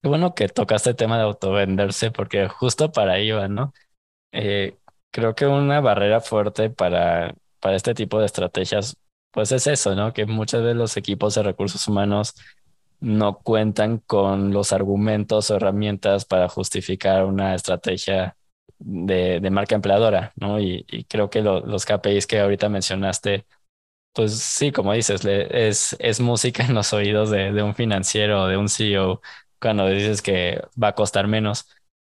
[0.02, 3.74] Qué bueno que tocaste el tema de autovenderse, porque justo para va, ¿no?
[4.32, 4.78] Eh,
[5.12, 8.96] creo que una barrera fuerte para, para este tipo de estrategias,
[9.32, 10.14] pues es eso, ¿no?
[10.14, 12.36] Que muchos de los equipos de recursos humanos
[13.00, 18.38] no cuentan con los argumentos o herramientas para justificar una estrategia
[18.80, 20.60] de, de marca empleadora, ¿no?
[20.60, 23.46] Y, y creo que los KPIs que ahorita mencionaste,
[24.14, 28.48] pues sí, como dices, es, es música en los oídos de, de un financiero o
[28.48, 29.22] de un CEO
[29.60, 31.68] cuando dices que va a costar menos.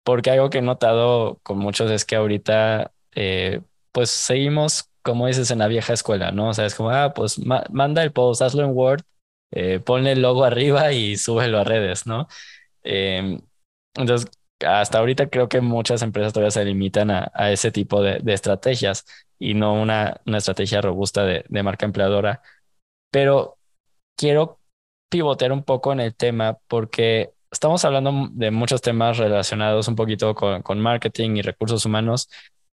[0.04, 5.50] Porque algo que he notado con muchos es que ahorita, eh, pues seguimos, como dices,
[5.50, 6.50] en la vieja escuela, ¿no?
[6.50, 9.02] O sea, es como, ah, pues manda el post, hazlo en Word,
[9.52, 12.28] eh, ponle el logo arriba y súbelo a redes, ¿no?
[12.82, 13.40] Em,
[13.94, 14.30] entonces,
[14.66, 19.04] hasta ahorita creo que muchas empresas todavía se limitan a, ese tipo de, estrategias
[19.38, 22.42] y no una, una estrategia robusta de, de marca empleadora.
[23.10, 23.58] Pero
[24.16, 24.60] quiero
[25.10, 30.34] pivotear un poco en el tema porque estamos hablando de muchos temas relacionados un poquito
[30.34, 32.28] con, marketing y recursos humanos,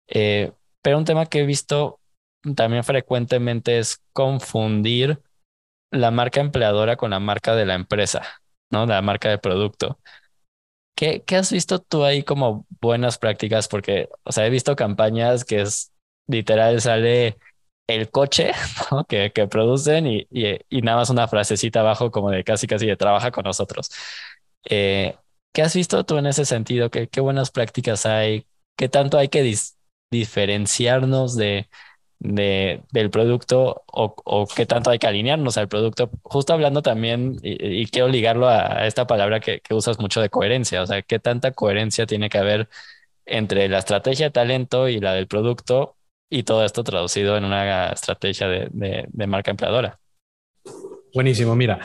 [0.08, 2.00] eh, pero un tema que he visto
[2.56, 5.22] también frecuentemente es confundir
[5.92, 8.24] la marca empleadora con la marca de la empresa,
[8.72, 8.86] ¿no?
[8.86, 10.00] La marca de producto.
[10.96, 13.68] ¿Qué, ¿Qué has visto tú ahí como buenas prácticas?
[13.68, 15.92] Porque, o sea, he visto campañas que es
[16.28, 17.38] literal, sale
[17.88, 18.52] el coche
[19.10, 22.98] que, que, producen y, y, nada más una frasecita abajo como de casi casi de
[22.98, 23.92] trabaja con nosotros.
[24.70, 25.16] Eh,
[25.54, 26.90] ¿Qué has visto tú en ese sentido?
[26.90, 28.48] ¿Qué, qué buenas prácticas hay?
[28.78, 29.56] ¿Qué tanto hay que
[30.12, 31.70] diferenciarnos de,
[32.20, 36.10] de, del producto o, o, qué tanto hay que alinearnos al producto?
[36.24, 40.30] Justo hablando también, y, quiero ligarlo a, a esta palabra que, que usas mucho de
[40.30, 42.70] coherencia, o sea, ¿qué tanta coherencia tiene que haber
[43.26, 45.96] entre la estrategia de talento y la del producto
[46.30, 50.00] y todo esto traducido en una estrategia de, de, marca empleadora.
[51.14, 51.80] Buenísimo, mira,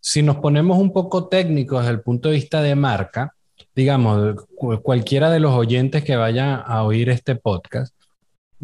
[0.00, 3.34] si nos ponemos un poco técnicos desde el punto de vista de marca,
[3.74, 4.46] digamos,
[4.82, 7.93] cualquiera de los oyentes que vaya a oír este podcast,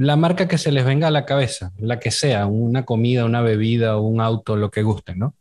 [0.00, 3.42] la marca que se les venga a la cabeza, la que sea, una comida, una
[3.42, 5.34] bebida, un auto, lo que gusten, ¿no?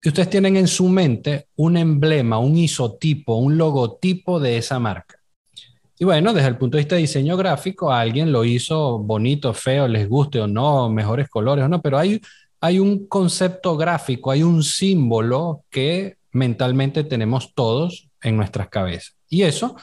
[0.00, 5.16] Y ustedes tienen en su mente un emblema, un isotipo, un logotipo de esa marca.
[5.98, 9.88] Y bueno, desde el punto de vista de diseño gráfico, alguien lo hizo bonito, feo,
[9.88, 12.20] les guste o no, mejores colores o no, pero hay,
[12.60, 19.16] hay un concepto gráfico, hay un símbolo que mentalmente tenemos todos en nuestras cabezas.
[19.28, 19.74] Y eso,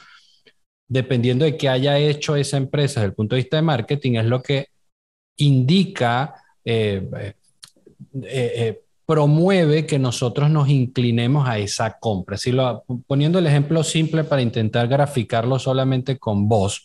[0.90, 4.24] dependiendo de qué haya hecho esa empresa desde el punto de vista de marketing, es
[4.26, 4.66] lo que
[5.36, 7.34] indica eh, eh,
[8.22, 12.36] eh, promueve que nosotros nos inclinemos a esa compra.
[12.36, 16.84] Si lo, poniendo el ejemplo simple para intentar graficarlo solamente con voz,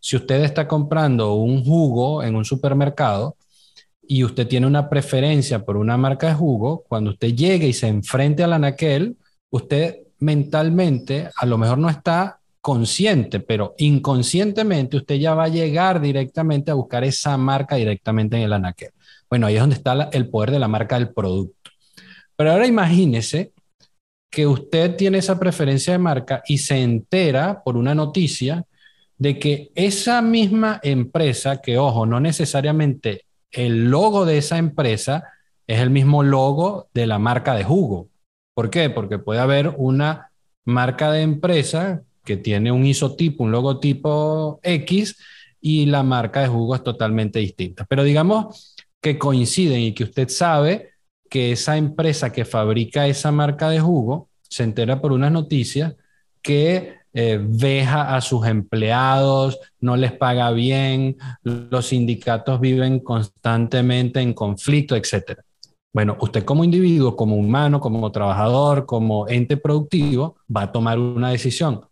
[0.00, 3.36] si usted está comprando un jugo en un supermercado
[4.08, 7.88] y usted tiene una preferencia por una marca de jugo, cuando usted llegue y se
[7.88, 9.18] enfrente al anaquel,
[9.50, 16.00] usted mentalmente a lo mejor no está consciente, pero inconscientemente usted ya va a llegar
[16.00, 18.90] directamente a buscar esa marca directamente en el anaquel.
[19.28, 21.70] Bueno, ahí es donde está el poder de la marca del producto.
[22.36, 23.52] Pero ahora imagínese
[24.30, 28.64] que usted tiene esa preferencia de marca y se entera por una noticia
[29.18, 35.24] de que esa misma empresa, que ojo, no necesariamente el logo de esa empresa
[35.66, 38.08] es el mismo logo de la marca de jugo.
[38.54, 38.88] ¿Por qué?
[38.88, 40.30] Porque puede haber una
[40.64, 45.16] marca de empresa que tiene un isotipo, un logotipo X
[45.60, 47.84] y la marca de jugo es totalmente distinta.
[47.88, 50.90] Pero digamos que coinciden y que usted sabe
[51.28, 55.94] que esa empresa que fabrica esa marca de jugo se entera por unas noticias
[56.42, 64.32] que eh, veja a sus empleados, no les paga bien, los sindicatos viven constantemente en
[64.34, 65.40] conflicto, etc.
[65.92, 71.30] Bueno, usted como individuo, como humano, como trabajador, como ente productivo, va a tomar una
[71.30, 71.82] decisión.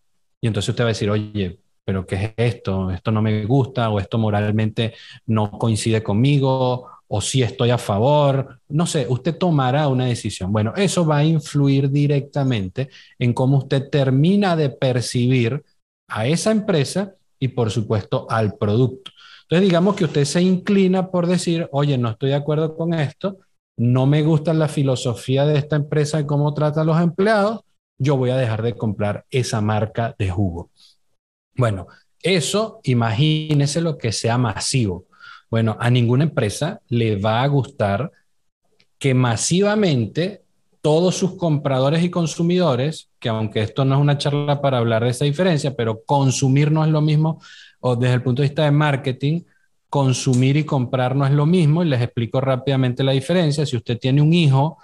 [0.40, 2.90] Y entonces usted va a decir, oye, pero ¿qué es esto?
[2.90, 4.94] Esto no me gusta o esto moralmente
[5.26, 10.52] no coincide conmigo o si estoy a favor, no sé, usted tomará una decisión.
[10.52, 15.64] Bueno, eso va a influir directamente en cómo usted termina de percibir
[16.08, 19.10] a esa empresa y por supuesto al producto.
[19.42, 23.38] Entonces digamos que usted se inclina por decir, oye, no estoy de acuerdo con esto,
[23.76, 27.62] no me gusta la filosofía de esta empresa y cómo trata a los empleados,
[28.00, 30.70] yo voy a dejar de comprar esa marca de jugo.
[31.54, 31.86] Bueno,
[32.22, 35.04] eso imagínese lo que sea masivo.
[35.50, 38.10] Bueno, a ninguna empresa le va a gustar
[38.98, 40.42] que masivamente
[40.80, 45.10] todos sus compradores y consumidores, que aunque esto no es una charla para hablar de
[45.10, 47.38] esa diferencia, pero consumir no es lo mismo,
[47.80, 49.42] o desde el punto de vista de marketing,
[49.90, 53.66] consumir y comprar no es lo mismo, y les explico rápidamente la diferencia.
[53.66, 54.78] Si usted tiene un hijo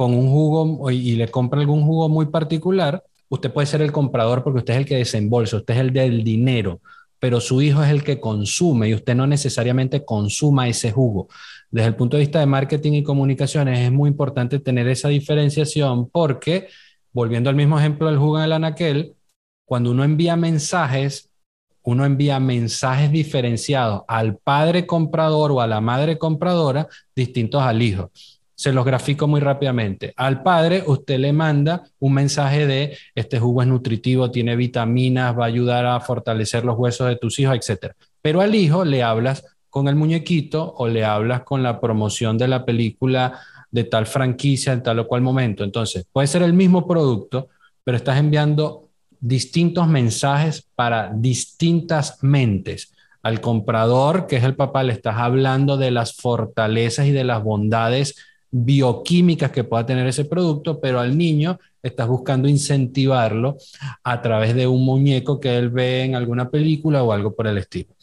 [0.00, 4.42] con un jugo y le compra algún jugo muy particular, usted puede ser el comprador
[4.42, 6.80] porque usted es el que desembolsa, usted es el del dinero,
[7.18, 11.28] pero su hijo es el que consume y usted no necesariamente consuma ese jugo.
[11.70, 16.08] Desde el punto de vista de marketing y comunicaciones es muy importante tener esa diferenciación
[16.08, 16.68] porque,
[17.12, 19.16] volviendo al mismo ejemplo del jugo del anaquel,
[19.66, 21.28] cuando uno envía mensajes,
[21.82, 28.10] uno envía mensajes diferenciados al padre comprador o a la madre compradora distintos al hijo.
[28.60, 30.12] Se los grafico muy rápidamente.
[30.16, 35.44] Al padre, usted le manda un mensaje de este jugo es nutritivo, tiene vitaminas, va
[35.44, 37.94] a ayudar a fortalecer los huesos de tus hijos, etc.
[38.20, 42.48] Pero al hijo le hablas con el muñequito o le hablas con la promoción de
[42.48, 45.64] la película de tal franquicia en tal o cual momento.
[45.64, 47.48] Entonces, puede ser el mismo producto,
[47.82, 52.92] pero estás enviando distintos mensajes para distintas mentes.
[53.22, 57.42] Al comprador, que es el papá, le estás hablando de las fortalezas y de las
[57.42, 63.56] bondades bioquímicas que pueda tener ese producto, pero al niño estás buscando incentivarlo
[64.02, 67.58] a través de un muñeco que él ve en alguna película o algo por el
[67.58, 67.94] estilo.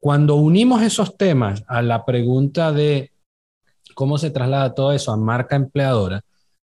[0.00, 3.10] Cuando unimos esos temas a la pregunta de
[3.94, 6.22] cómo se traslada todo eso a marca empleadora,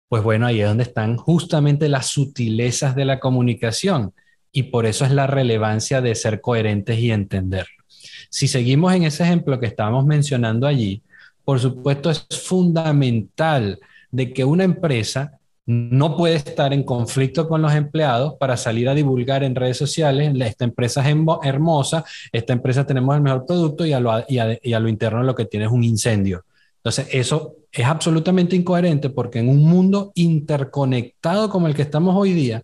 [0.09, 4.13] pues bueno, ahí es donde están justamente las sutilezas de la comunicación
[4.51, 7.81] y por eso es la relevancia de ser coherentes y entenderlo.
[8.29, 11.01] Si seguimos en ese ejemplo que estábamos mencionando allí,
[11.43, 13.79] por supuesto, es fundamental
[14.11, 18.95] de que una empresa no puede estar en conflicto con los empleados para salir a
[18.95, 23.93] divulgar en redes sociales, esta empresa es hermosa, esta empresa tenemos el mejor producto y
[23.93, 24.37] a lo, y
[24.73, 26.43] a lo interno lo que tiene es un incendio.
[26.77, 32.33] Entonces, eso es absolutamente incoherente porque en un mundo interconectado como el que estamos hoy
[32.33, 32.63] día,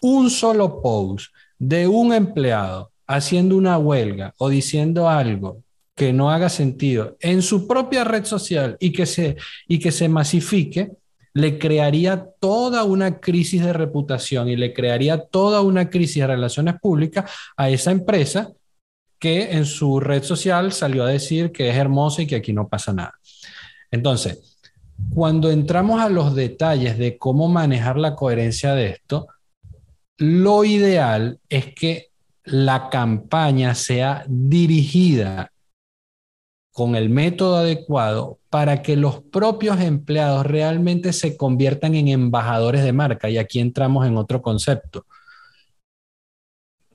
[0.00, 5.62] un solo post de un empleado haciendo una huelga o diciendo algo
[5.94, 9.36] que no haga sentido en su propia red social y que se,
[9.68, 10.90] y que se masifique,
[11.32, 16.76] le crearía toda una crisis de reputación y le crearía toda una crisis de relaciones
[16.80, 18.52] públicas a esa empresa
[19.18, 22.68] que en su red social salió a decir que es hermosa y que aquí no
[22.68, 23.18] pasa nada.
[23.90, 24.58] Entonces,
[25.12, 29.28] cuando entramos a los detalles de cómo manejar la coherencia de esto,
[30.18, 32.10] lo ideal es que
[32.44, 35.50] la campaña sea dirigida
[36.74, 42.92] con el método adecuado para que los propios empleados realmente se conviertan en embajadores de
[42.92, 43.30] marca.
[43.30, 45.06] Y aquí entramos en otro concepto.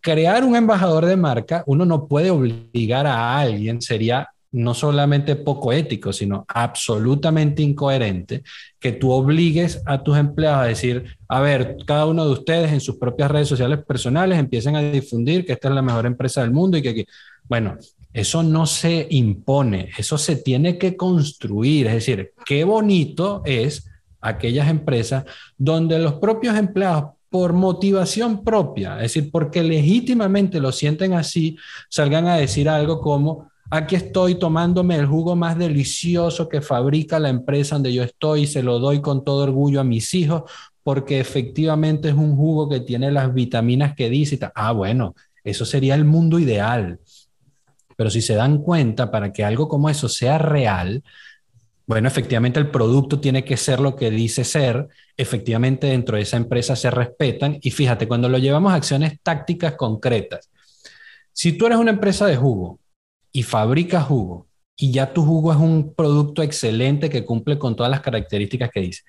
[0.02, 5.72] Crear un embajador de marca, uno no puede obligar a alguien, sería no solamente poco
[5.72, 8.44] ético, sino absolutamente incoherente,
[8.82, 12.82] que tú obligues a tus empleados a decir, a ver, cada uno de ustedes en
[12.82, 16.52] sus propias redes sociales personales empiecen a difundir que esta es la mejor empresa del
[16.52, 17.06] mundo y que aquí,
[17.48, 17.78] bueno,
[18.14, 21.88] eso no se impone, eso se tiene que construir.
[21.88, 23.90] Es decir, qué bonito es
[24.22, 25.26] aquellas empresas
[25.58, 32.26] donde los propios empleados, por motivación propia, es decir, porque legítimamente lo sienten así, salgan
[32.26, 37.76] a decir algo como, aquí estoy tomándome el jugo más delicioso que fabrica la empresa
[37.76, 40.44] donde yo estoy y se lo doy con todo orgullo a mis hijos
[40.84, 44.40] porque efectivamente es un jugo que tiene las vitaminas que dice.
[44.56, 47.00] Ah, bueno, eso sería el mundo ideal.
[48.00, 51.04] Pero si se dan cuenta, para que algo como eso sea real,
[51.86, 56.38] bueno, efectivamente el producto tiene que ser lo que dice ser, efectivamente dentro de esa
[56.38, 60.50] empresa se respetan y fíjate, cuando lo llevamos a acciones tácticas concretas,
[61.34, 62.80] si tú eres una empresa de jugo
[63.34, 67.92] y fabricas jugo y ya tu jugo es un producto excelente que cumple con todas
[67.92, 69.04] las características que dice,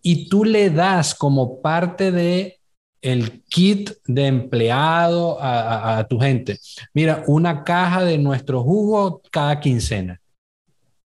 [0.00, 2.61] y tú le das como parte de
[3.02, 6.58] el kit de empleado a, tu gente.
[6.94, 10.20] Mira, una caja de nuestro jugo cada quincena.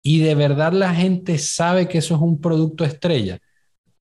[0.03, 3.39] Y de verdad la gente sabe que eso es un producto estrella.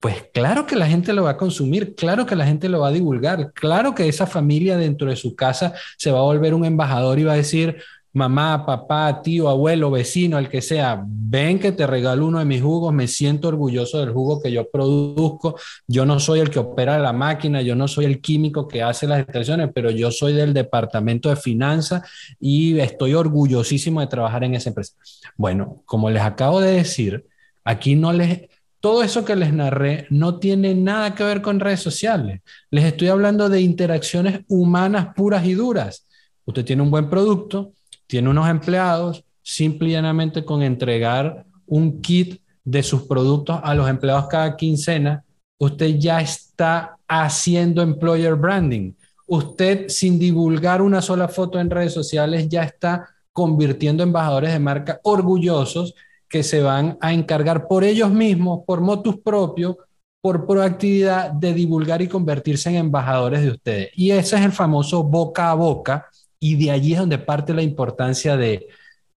[0.01, 2.89] Pues claro que la gente lo va a consumir, claro que la gente lo va
[2.89, 6.66] a divulgar, claro que esa familia dentro de su casa se va a volver un
[6.66, 7.78] embajador y va a decir,
[8.15, 12.62] mamá, papá, tío, abuelo, vecino, el que sea, ven que te regalo uno de mis
[12.62, 15.57] jugos, me siento orgulloso del jugo que yo produzco,
[15.87, 19.07] yo no soy el que opera la máquina, yo no soy el químico que hace
[19.07, 22.03] las extracciones, pero yo soy del departamento de finanzas
[22.41, 24.95] y estoy orgullosísimo de trabajar en esa empresa.
[25.37, 27.27] Bueno, como les acabo de decir,
[27.65, 28.43] Aquí no les,
[28.81, 32.43] todo eso que les narré no tiene nada que ver con redes sociales.
[32.71, 36.07] Les estoy hablando de interacciones humanas puras y duras.
[36.45, 37.73] Usted tiene un buen producto,
[38.07, 43.89] tiene unos empleados, simple y llanamente con entregar un kit de sus productos a los
[43.89, 45.25] empleados cada quincena,
[45.59, 48.93] usted ya está haciendo employer branding.
[49.27, 55.01] Usted sin divulgar una sola foto en redes sociales ya está convirtiendo embajadores de marca
[55.03, 55.95] orgullosos
[56.29, 59.77] que se van a encargar por ellos mismos, por motus propios,
[60.21, 63.91] por proactividad de divulgar y convertirse en embajadores de ustedes.
[63.95, 66.07] Y ese es el famoso boca a boca
[66.45, 68.68] y de allí es donde parte la importancia de,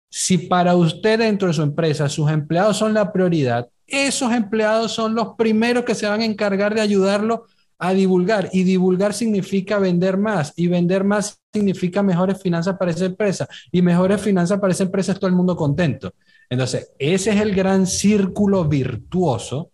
[0.08, 5.14] si para usted dentro de su empresa sus empleados son la prioridad, esos empleados son
[5.14, 7.44] los primeros que se van a encargar de ayudarlo
[7.78, 8.48] a divulgar.
[8.54, 10.54] Y divulgar significa vender más.
[10.56, 13.46] Y vender más significa mejores finanzas para esa empresa.
[13.70, 16.14] Y mejores finanzas para esa empresa es todo el mundo contento.
[16.48, 19.70] Entonces, ese es el gran círculo virtuoso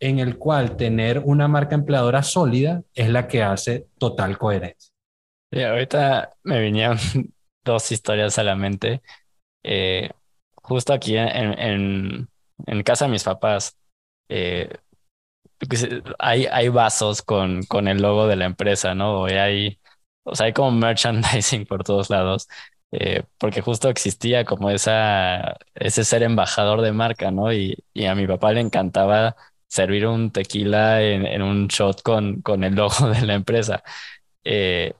[0.00, 4.97] en el cual tener una marca empleadora sólida es la que hace total coherencia.
[5.50, 6.98] Y ahorita me vinieron
[7.64, 9.02] dos historias a la mente.
[9.62, 10.10] Eh,
[10.56, 12.28] justo aquí en,
[12.66, 13.78] en, casa de mis papás,
[14.28, 14.70] eh,
[15.58, 15.88] pues,
[16.18, 19.22] hay, hay vasos con, con el logo de la empresa, ¿no?
[19.22, 22.48] o sea, hay como merchandising por todos lados.
[22.90, 27.52] Eh, porque justo existía como esa, ese ser embajador de marca, ¿no?
[27.52, 29.36] Y, y a mi papá le encantaba
[29.66, 33.82] servir un tequila en, en un shot con, con, el logo de la empresa.
[34.44, 34.94] Eh,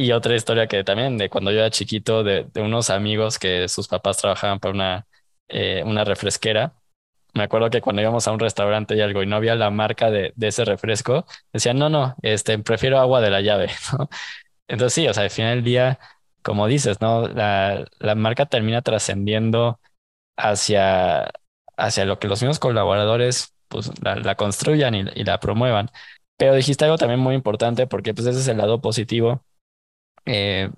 [0.00, 3.68] y otra historia que también de cuando yo era chiquito, de, de unos amigos que
[3.68, 5.06] sus papás trabajaban para una,
[5.48, 6.74] eh, una refresquera.
[7.34, 10.10] Me acuerdo que cuando íbamos a un restaurante y algo y no había la marca
[10.10, 14.08] de, de ese refresco, decían, no, no, este, prefiero agua de la llave, ¿no?
[14.68, 15.98] Entonces sí, o sea, al final del día,
[16.42, 17.28] como dices, ¿no?
[17.28, 19.80] La, la marca termina trascendiendo
[20.36, 21.30] hacia,
[21.76, 25.90] hacia lo que los mismos colaboradores pues, la, la construyan y, y, la promuevan.
[26.36, 29.44] Pero dijiste algo también muy importante porque pues ese es el lado positivo
[30.26, 30.70] eh,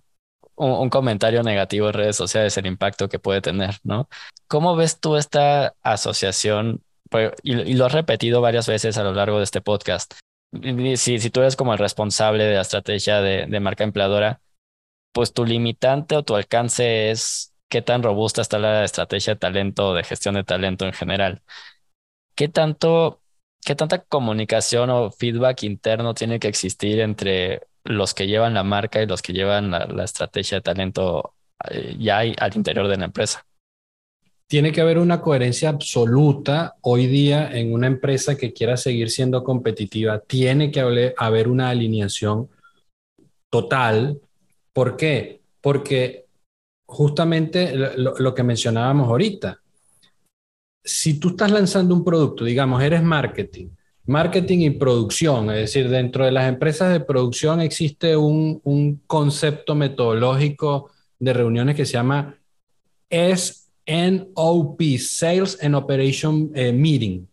[0.56, 4.08] un, comentario negativo en redes sociales, el impacto que puede tener, ¿no?
[4.48, 6.82] ¿Cómo ves tú esta asociación?
[7.10, 10.14] Pues, y, lo has repetido varias veces a lo largo de este podcast.
[10.96, 14.40] Si, tú eres como el responsable de la estrategia de, de marca empleadora,
[15.12, 19.88] pues tu limitante o tu alcance es qué tan robusta está la estrategia de talento
[19.88, 21.42] o de gestión de talento en general.
[22.34, 23.22] ¿Qué tanto,
[23.64, 29.02] qué tanta comunicación o feedback interno tiene que existir entre los que llevan la marca
[29.02, 31.34] y los que llevan la, estrategia de talento
[31.70, 33.44] eh, ya hay al interior de la empresa.
[34.46, 39.42] Tiene que haber una coherencia absoluta hoy día en una empresa que quiera seguir siendo
[39.42, 40.20] competitiva.
[40.20, 40.80] Tiene que
[41.16, 42.50] haber una alineación
[43.48, 44.20] total.
[44.72, 45.40] ¿Por qué?
[45.62, 46.26] Porque
[46.86, 49.62] justamente lo, lo que mencionábamos ahorita,
[50.84, 53.68] si tú estás lanzando un producto, digamos, eres marketing,
[54.04, 60.90] Marketing y producción, es decir, dentro de las empresas de producción existe un, concepto metodológico
[61.20, 62.36] de reuniones que se llama
[63.10, 67.28] SNOP, Sales and Operation eh, Meeting.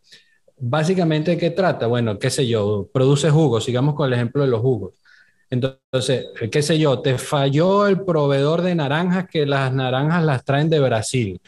[0.59, 1.87] Básicamente, ¿qué trata?
[1.87, 4.93] Bueno, qué sé yo, produce jugos, sigamos con el ejemplo de los jugos.
[5.49, 10.69] Entonces, qué sé yo, te falló el proveedor de naranjas que las naranjas las traen
[10.69, 11.41] de Brasil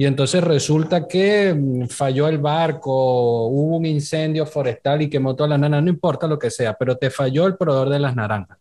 [0.00, 5.50] y entonces resulta que mm, falló el barco, hubo un incendio forestal y quemó toda
[5.50, 8.58] la nana, no importa lo que sea, pero te falló el proveedor de las naranjas.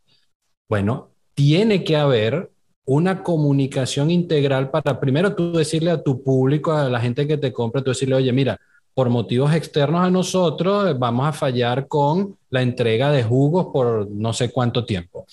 [0.68, 2.50] Bueno, tiene que haber
[2.86, 7.54] una comunicación integral para primero tú decirle a tu público, a la gente que te
[7.54, 8.60] compra, tú decirle, oye, mira,
[8.96, 14.34] por motivos externos a nosotros vamos a fallar con la entrega de jugos por no
[14.34, 15.28] sé cuánto tiempo.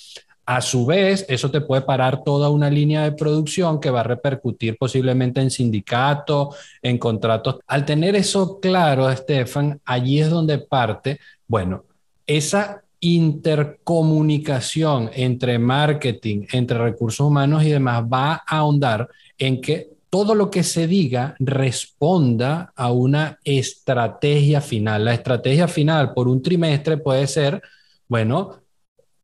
[0.46, 4.04] A su vez, eso te puede parar toda una línea de producción que va a
[4.04, 7.60] repercutir posiblemente en sindicatos, en contratos.
[7.66, 11.18] Al tener eso claro, Estefan, allí es donde parte,
[11.48, 11.84] bueno,
[12.26, 20.34] esa intercomunicación entre marketing, entre recursos humanos y demás va a ahondar en que todo
[20.34, 25.06] lo que se diga responda a una estrategia final.
[25.06, 27.60] La estrategia final por un trimestre puede ser,
[28.08, 28.60] bueno,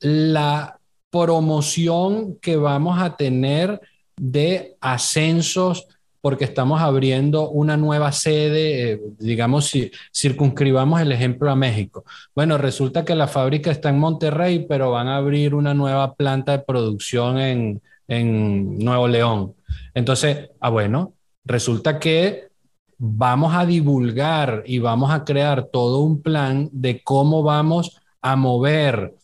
[0.00, 0.80] la
[1.11, 3.80] promoción que vamos a tener
[4.16, 5.86] de ascensos
[6.20, 12.04] porque estamos abriendo una nueva sede, eh, digamos, si circunscribamos el ejemplo a México.
[12.34, 16.52] Bueno, resulta que la fábrica está en Monterrey, pero van a abrir una nueva planta
[16.52, 19.54] de producción en, en Nuevo León.
[19.94, 22.48] Entonces, ah, bueno, resulta que
[22.98, 29.14] vamos a divulgar y vamos a crear todo un plan de cómo vamos a mover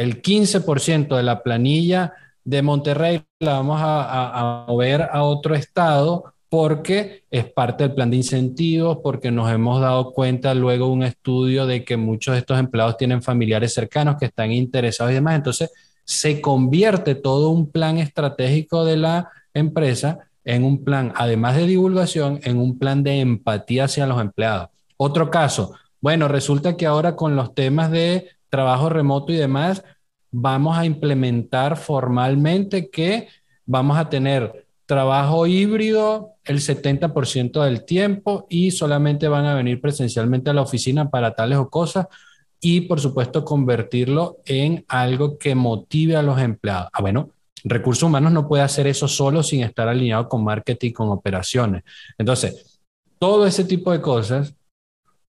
[0.00, 7.24] el 15% de la planilla de Monterrey la vamos a, mover a otro estado porque
[7.30, 11.84] es parte del plan de incentivos, porque nos hemos dado cuenta luego un estudio de
[11.84, 15.36] que muchos de estos empleados tienen familiares cercanos que están interesados y demás.
[15.36, 15.70] Entonces,
[16.02, 22.40] se convierte todo un plan estratégico de la empresa en un plan, además de divulgación,
[22.42, 24.70] en un plan de empatía hacia los empleados.
[24.96, 29.82] Otro caso, bueno, resulta que ahora con los temas de trabajo remoto y demás,
[30.30, 33.28] vamos a implementar formalmente que
[33.64, 40.50] vamos a tener trabajo híbrido el 70% del tiempo y solamente van a venir presencialmente
[40.50, 42.06] a la oficina para tales o cosas
[42.60, 46.88] y por supuesto convertirlo en algo que motive a los empleados.
[46.92, 47.30] Ah, bueno,
[47.64, 51.84] recursos humanos no puede hacer eso solo sin estar alineado con marketing, con operaciones.
[52.18, 52.80] Entonces,
[53.18, 54.54] todo ese tipo de cosas,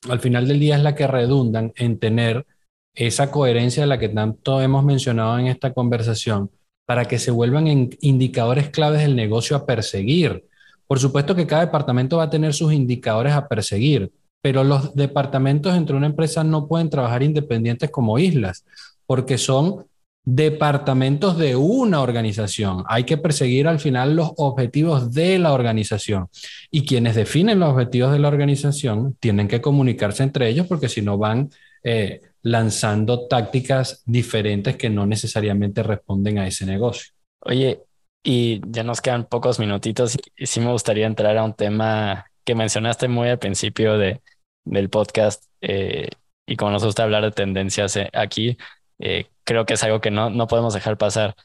[0.10, 2.46] al final del día es la que redundan en tener
[2.94, 6.50] esa coherencia de la que tanto hemos mencionado en esta conversación
[6.86, 10.46] para que se vuelvan en indicadores claves del negocio a perseguir.
[10.88, 14.12] Por supuesto que cada departamento va a tener sus indicadores a perseguir,
[14.42, 18.66] pero los departamentos entre una empresa no pueden trabajar independientes como islas,
[19.06, 19.86] porque son
[20.24, 22.84] departamentos de una organización.
[22.88, 26.28] Hay que perseguir al final los objetivos de la organización.
[26.70, 31.02] Y quienes definen los objetivos de la organización tienen que comunicarse entre ellos porque si
[31.02, 31.50] no van
[31.84, 37.14] eh, lanzando tácticas diferentes que no necesariamente responden a ese negocio.
[37.42, 37.82] Oye,
[38.24, 42.56] y ya nos quedan pocos minutitos y sí me gustaría entrar a un tema que
[42.56, 44.22] mencionaste muy al principio de,
[44.66, 46.10] del podcast eh,
[46.48, 48.58] y como nos gusta hablar de tendencias eh, aquí,
[49.00, 51.36] eh, creo que es algo que no, no podemos dejar pasar.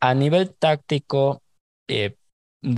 [0.00, 1.42] A nivel táctico,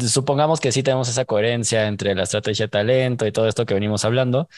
[0.07, 3.75] supongamos que sí tenemos esa coherencia entre la estrategia de talento y todo esto que
[3.75, 4.49] venimos hablando.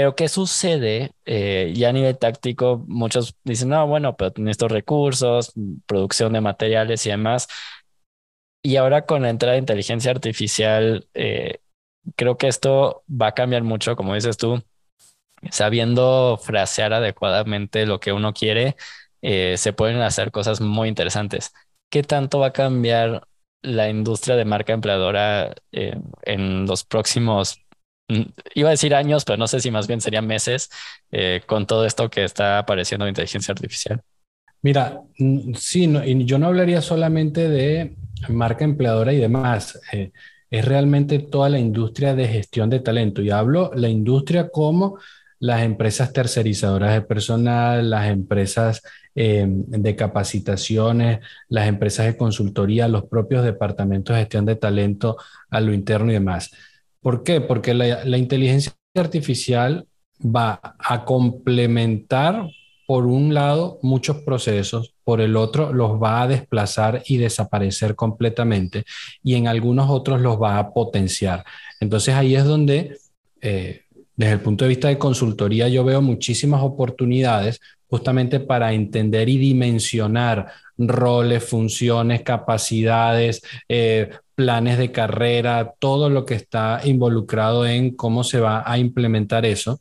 [0.00, 1.12] Pero ¿qué sucede?
[1.26, 5.52] Eh, ya a nivel táctico, muchos dicen, no, bueno, pero estos recursos,
[5.86, 7.48] producción de materiales y demás.
[8.62, 11.60] Y ahora con la entrada de inteligencia artificial, eh,
[12.16, 14.62] creo que esto va a cambiar mucho, como dices tú,
[15.50, 18.76] sabiendo frasear adecuadamente lo que uno quiere,
[19.22, 21.52] eh, se pueden hacer cosas muy interesantes.
[21.90, 23.26] ¿Qué tanto va a cambiar
[23.62, 27.60] la industria de marca empleadora en los próximos
[28.54, 30.70] iba a decir años, pero no sé si más bien serían meses
[31.10, 34.02] eh, con todo esto que está apareciendo de inteligencia artificial.
[34.62, 37.96] Mira, mm, sí, y yo no hablaría solamente de
[38.28, 39.80] marca empleadora y demás.
[39.92, 40.12] Eh,
[40.50, 43.22] es realmente toda la industria de gestión de talento.
[43.22, 44.98] Y hablo la industria como
[45.38, 48.82] las empresas tercerizadoras de personal, las empresas
[49.14, 55.16] eh, de capacitaciones, las empresas de consultoría, los propios departamentos de gestión de talento
[55.48, 56.50] a lo interno y demás.
[57.00, 57.40] ¿Por qué?
[57.40, 59.86] Porque la, inteligencia artificial
[60.22, 62.46] va a complementar,
[62.86, 68.84] por un lado, muchos procesos, por el otro, los va a desplazar y desaparecer completamente,
[69.22, 71.44] y en algunos otros los va a potenciar.
[71.80, 72.98] Entonces ahí es donde,
[73.40, 73.84] eh,
[74.16, 79.38] desde el punto de vista de consultoría, yo veo muchísimas oportunidades justamente para entender y
[79.38, 84.10] dimensionar roles, funciones, capacidades, eh,
[84.40, 89.78] planes de carrera, todo lo que está involucrado en cómo se va a implementar eso.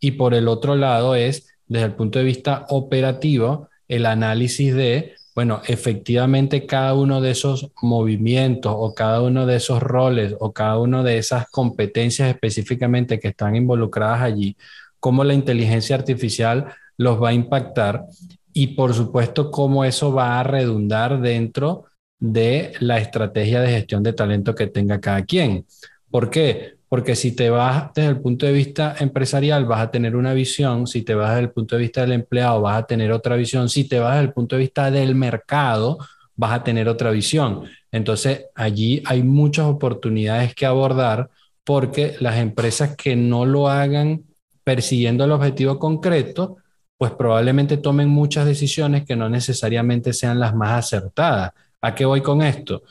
[0.00, 5.14] Y por el otro lado es, desde el punto de vista operativo, el análisis de,
[5.32, 10.80] bueno, efectivamente cada uno de esos movimientos o cada uno de esos roles o cada
[10.80, 14.56] una de esas competencias específicamente que están involucradas allí,
[14.98, 18.06] cómo la inteligencia artificial los va a impactar
[18.52, 21.84] y por supuesto cómo eso va a redundar dentro
[22.20, 25.66] de la estrategia de gestión de talento que tenga cada quien.
[26.10, 26.74] ¿Por qué?
[26.88, 30.86] Porque si te vas desde el punto de vista empresarial, vas a tener una visión,
[30.86, 33.68] si te vas desde el punto de vista del empleado, vas a tener otra visión,
[33.68, 35.98] si te vas desde el punto de vista del mercado,
[36.36, 37.64] vas a tener otra visión.
[37.92, 41.30] Entonces, allí hay muchas oportunidades que abordar
[41.64, 44.24] porque las empresas que no lo hagan
[44.64, 46.56] persiguiendo el objetivo concreto,
[46.96, 51.52] pues probablemente tomen muchas decisiones que no necesariamente sean las más acertadas.
[51.82, 52.82] ¿A qué voy con esto?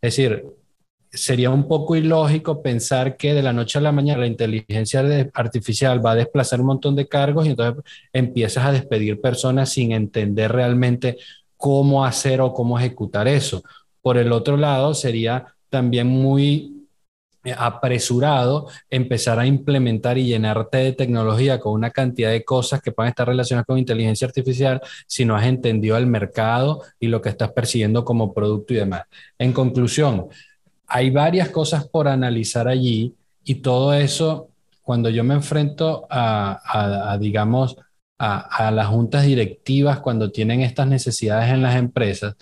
[0.00, 0.44] Es decir,
[1.10, 6.04] sería un poco ilógico pensar que de la noche a la mañana la inteligencia artificial
[6.04, 10.50] va a desplazar un montón de cargos y entonces empiezas a despedir personas sin entender
[10.52, 11.18] realmente
[11.56, 13.62] cómo hacer o cómo ejecutar eso.
[14.02, 16.73] Por el otro lado, sería también muy
[17.52, 23.10] apresurado empezar a implementar y llenarte de tecnología con una cantidad de cosas que pueden
[23.10, 27.52] estar relacionadas con inteligencia artificial si no has entendido el mercado y lo que estás
[27.52, 29.02] persiguiendo como producto y demás.
[29.38, 30.28] En conclusión,
[30.86, 33.14] hay varias cosas por analizar allí
[33.44, 34.48] y todo eso,
[34.82, 37.76] cuando yo me enfrento a, digamos,
[38.18, 42.36] a las juntas directivas, cuando tienen estas necesidades en las empresas,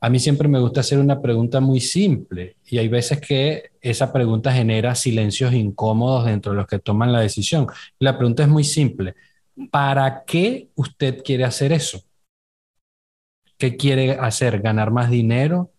[0.00, 4.12] a mí siempre me gusta hacer una pregunta muy simple y hay veces que esa
[4.12, 7.66] pregunta genera silencios incómodos dentro de los que toman la decisión.
[7.98, 9.14] La pregunta es muy simple.
[9.70, 12.02] ¿Para qué usted quiere hacer eso?
[13.56, 14.60] ¿Qué quiere hacer?
[14.60, 15.72] ¿Ganar más dinero?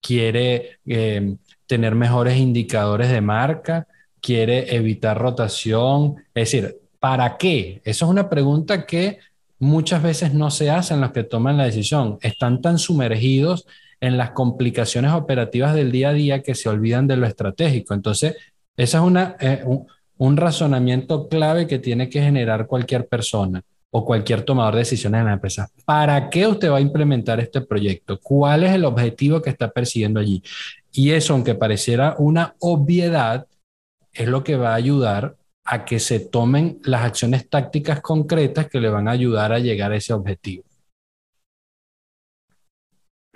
[0.00, 3.88] ¿Quiere eh, tener mejores indicadores de marca?
[4.20, 6.16] ¿Quiere evitar rotación?
[6.32, 7.82] Es decir, ¿para qué?
[7.84, 9.18] Eso es una pregunta que
[9.64, 12.18] muchas veces no se hacen los que toman la decisión.
[12.20, 13.66] Están tan sumergidos
[14.00, 17.94] en las complicaciones operativas del día a día que se olvidan de lo estratégico.
[17.94, 18.36] Entonces,
[18.76, 19.86] ese es una, eh, un,
[20.18, 25.26] un, razonamiento clave que tiene que generar cualquier persona o cualquier tomador de decisiones en
[25.26, 25.70] la empresa.
[25.86, 28.20] ¿Para qué usted va a implementar este proyecto?
[28.20, 30.42] ¿Cuál es el objetivo que está persiguiendo allí?
[30.92, 33.46] Y eso, aunque pareciera una obviedad,
[34.12, 38.80] es lo que va a ayudar a que se tomen las acciones tácticas concretas que
[38.80, 40.64] le van a ayudar a llegar a ese objetivo.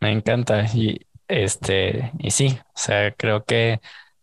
[0.01, 3.81] Me encanta y este y sí, o sea, creo que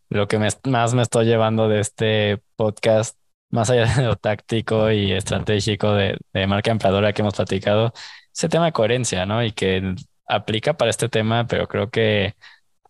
[0.10, 3.18] lo que más me estoy llevando de este podcast,
[3.50, 7.94] más allá de lo táctico y estratégico de, de marca empleadora que hemos platicado,
[8.34, 9.44] ese tema de coherencia, ¿no?
[9.44, 9.96] Y que
[10.28, 12.36] aplica para este tema, pero creo que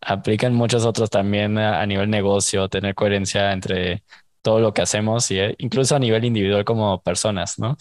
[0.01, 4.03] aplica en muchos otros también a, a nivel negocio, tener coherencia entre
[4.45, 7.77] todo lo que hacemos y eh, incluso a nivel individual como personas, ¿no?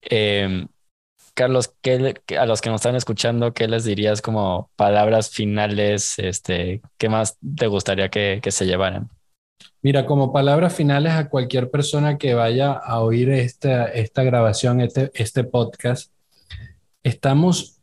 [0.00, 0.68] Em,
[1.34, 6.16] Carlos, ¿qué, a los que nos están escuchando, ¿qué les dirías como palabras finales?
[6.20, 9.10] Este, ¿Qué más te gustaría que, se llevaran?
[9.82, 15.10] Mira, como palabras finales a cualquier persona que vaya a oír esta, esta grabación, este,
[15.14, 16.12] este podcast,
[17.02, 17.80] estamos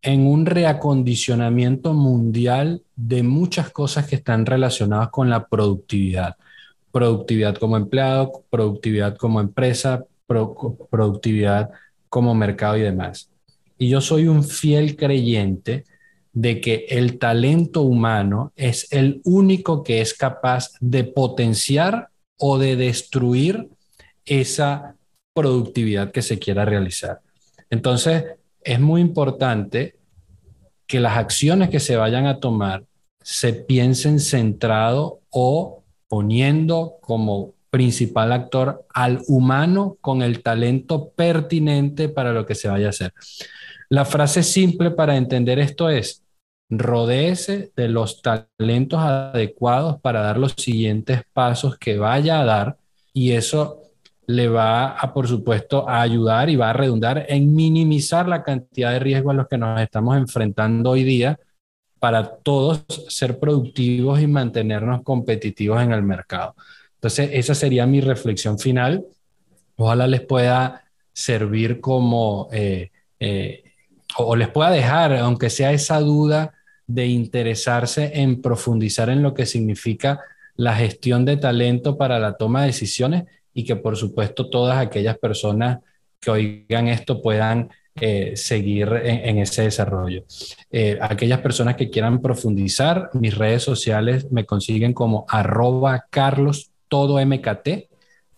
[0.00, 6.36] en un reacondicionamiento mundial de muchas cosas que están relacionadas con la productividad
[6.92, 11.70] productividad como empleado, productividad como empresa, productividad
[12.08, 13.30] como mercado y demás.
[13.78, 15.84] Y yo soy un fiel creyente
[16.32, 22.76] de que el talento humano es el único que es capaz de potenciar o de
[22.76, 23.68] destruir
[24.24, 24.96] esa
[25.34, 27.20] productividad que se quiera realizar.
[27.68, 28.24] Entonces,
[28.62, 29.96] es muy importante
[30.86, 32.84] que las acciones que se vayan a tomar
[33.22, 35.79] se piensen centrado o
[36.10, 42.88] poniendo como principal actor al humano con el talento pertinente para lo que se vaya
[42.88, 43.14] a hacer.
[43.88, 46.24] La frase simple para entender esto es,
[46.68, 52.76] rodéese de los talentos adecuados para dar los siguientes pasos que vaya a dar
[53.12, 53.82] y eso
[54.26, 58.92] le va a, por supuesto, a ayudar y va a redundar en minimizar la cantidad
[58.92, 61.38] de riesgos a los que nos estamos enfrentando hoy día
[62.00, 66.56] para todos ser productivos y mantenernos competitivos en el mercado.
[66.94, 69.04] Entonces, esa sería mi reflexión final.
[69.76, 72.90] Ojalá les pueda servir como, eh,
[73.20, 73.62] eh,
[74.16, 76.54] o les pueda dejar, aunque sea esa duda
[76.86, 80.20] de interesarse en profundizar en lo que significa
[80.56, 83.24] la gestión de talento para la toma de decisiones
[83.54, 85.78] y que por supuesto todas aquellas personas
[86.18, 87.70] que oigan esto puedan
[88.00, 90.24] eh, seguir en, ese desarrollo.
[90.70, 97.24] Eh, aquellas personas que quieran profundizar, mis redes sociales me consiguen como arroba carlos todo
[97.24, 97.90] MKT,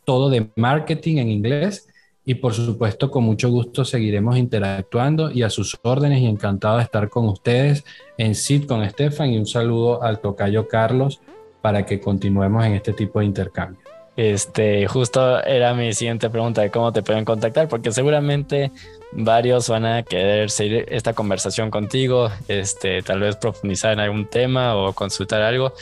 [0.04, 1.88] todo de marketing en inglés.
[2.24, 6.84] Y por supuesto, con mucho gusto seguiremos interactuando y a sus órdenes y encantado de
[6.84, 7.84] estar con ustedes
[8.16, 11.20] en SIT con Estefan y un saludo al tocayo Carlos
[11.60, 13.81] para que continuemos en este tipo de intercambio.
[14.16, 18.70] Este, justo era mi siguiente pregunta de cómo te pueden contactar, porque seguramente
[19.12, 24.76] varios van a querer seguir esta conversación contigo, este, tal vez profundizar en algún tema
[24.76, 25.72] o consultar algo.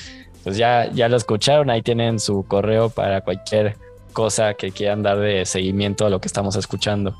[0.44, 3.76] Pues ya, ya lo escucharon, ahí tienen su correo para cualquier
[4.12, 7.14] cosa que quieran dar de seguimiento a lo que estamos escuchando.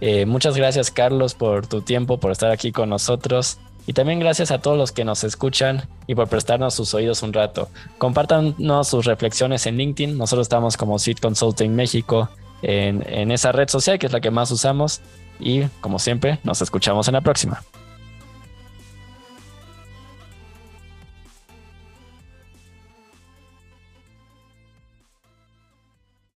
[0.00, 3.58] Eh, muchas gracias Carlos por tu tiempo, por estar aquí con nosotros.
[3.86, 7.32] Y también gracias a todos los que nos escuchan y por prestarnos sus oídos un
[7.32, 7.68] rato.
[7.98, 10.16] Compártanos sus reflexiones en LinkedIn.
[10.16, 12.28] Nosotros estamos como Seed Consulting México
[12.62, 15.00] en, en esa red social que es la que más usamos.
[15.40, 17.62] Y como siempre, nos escuchamos en la próxima.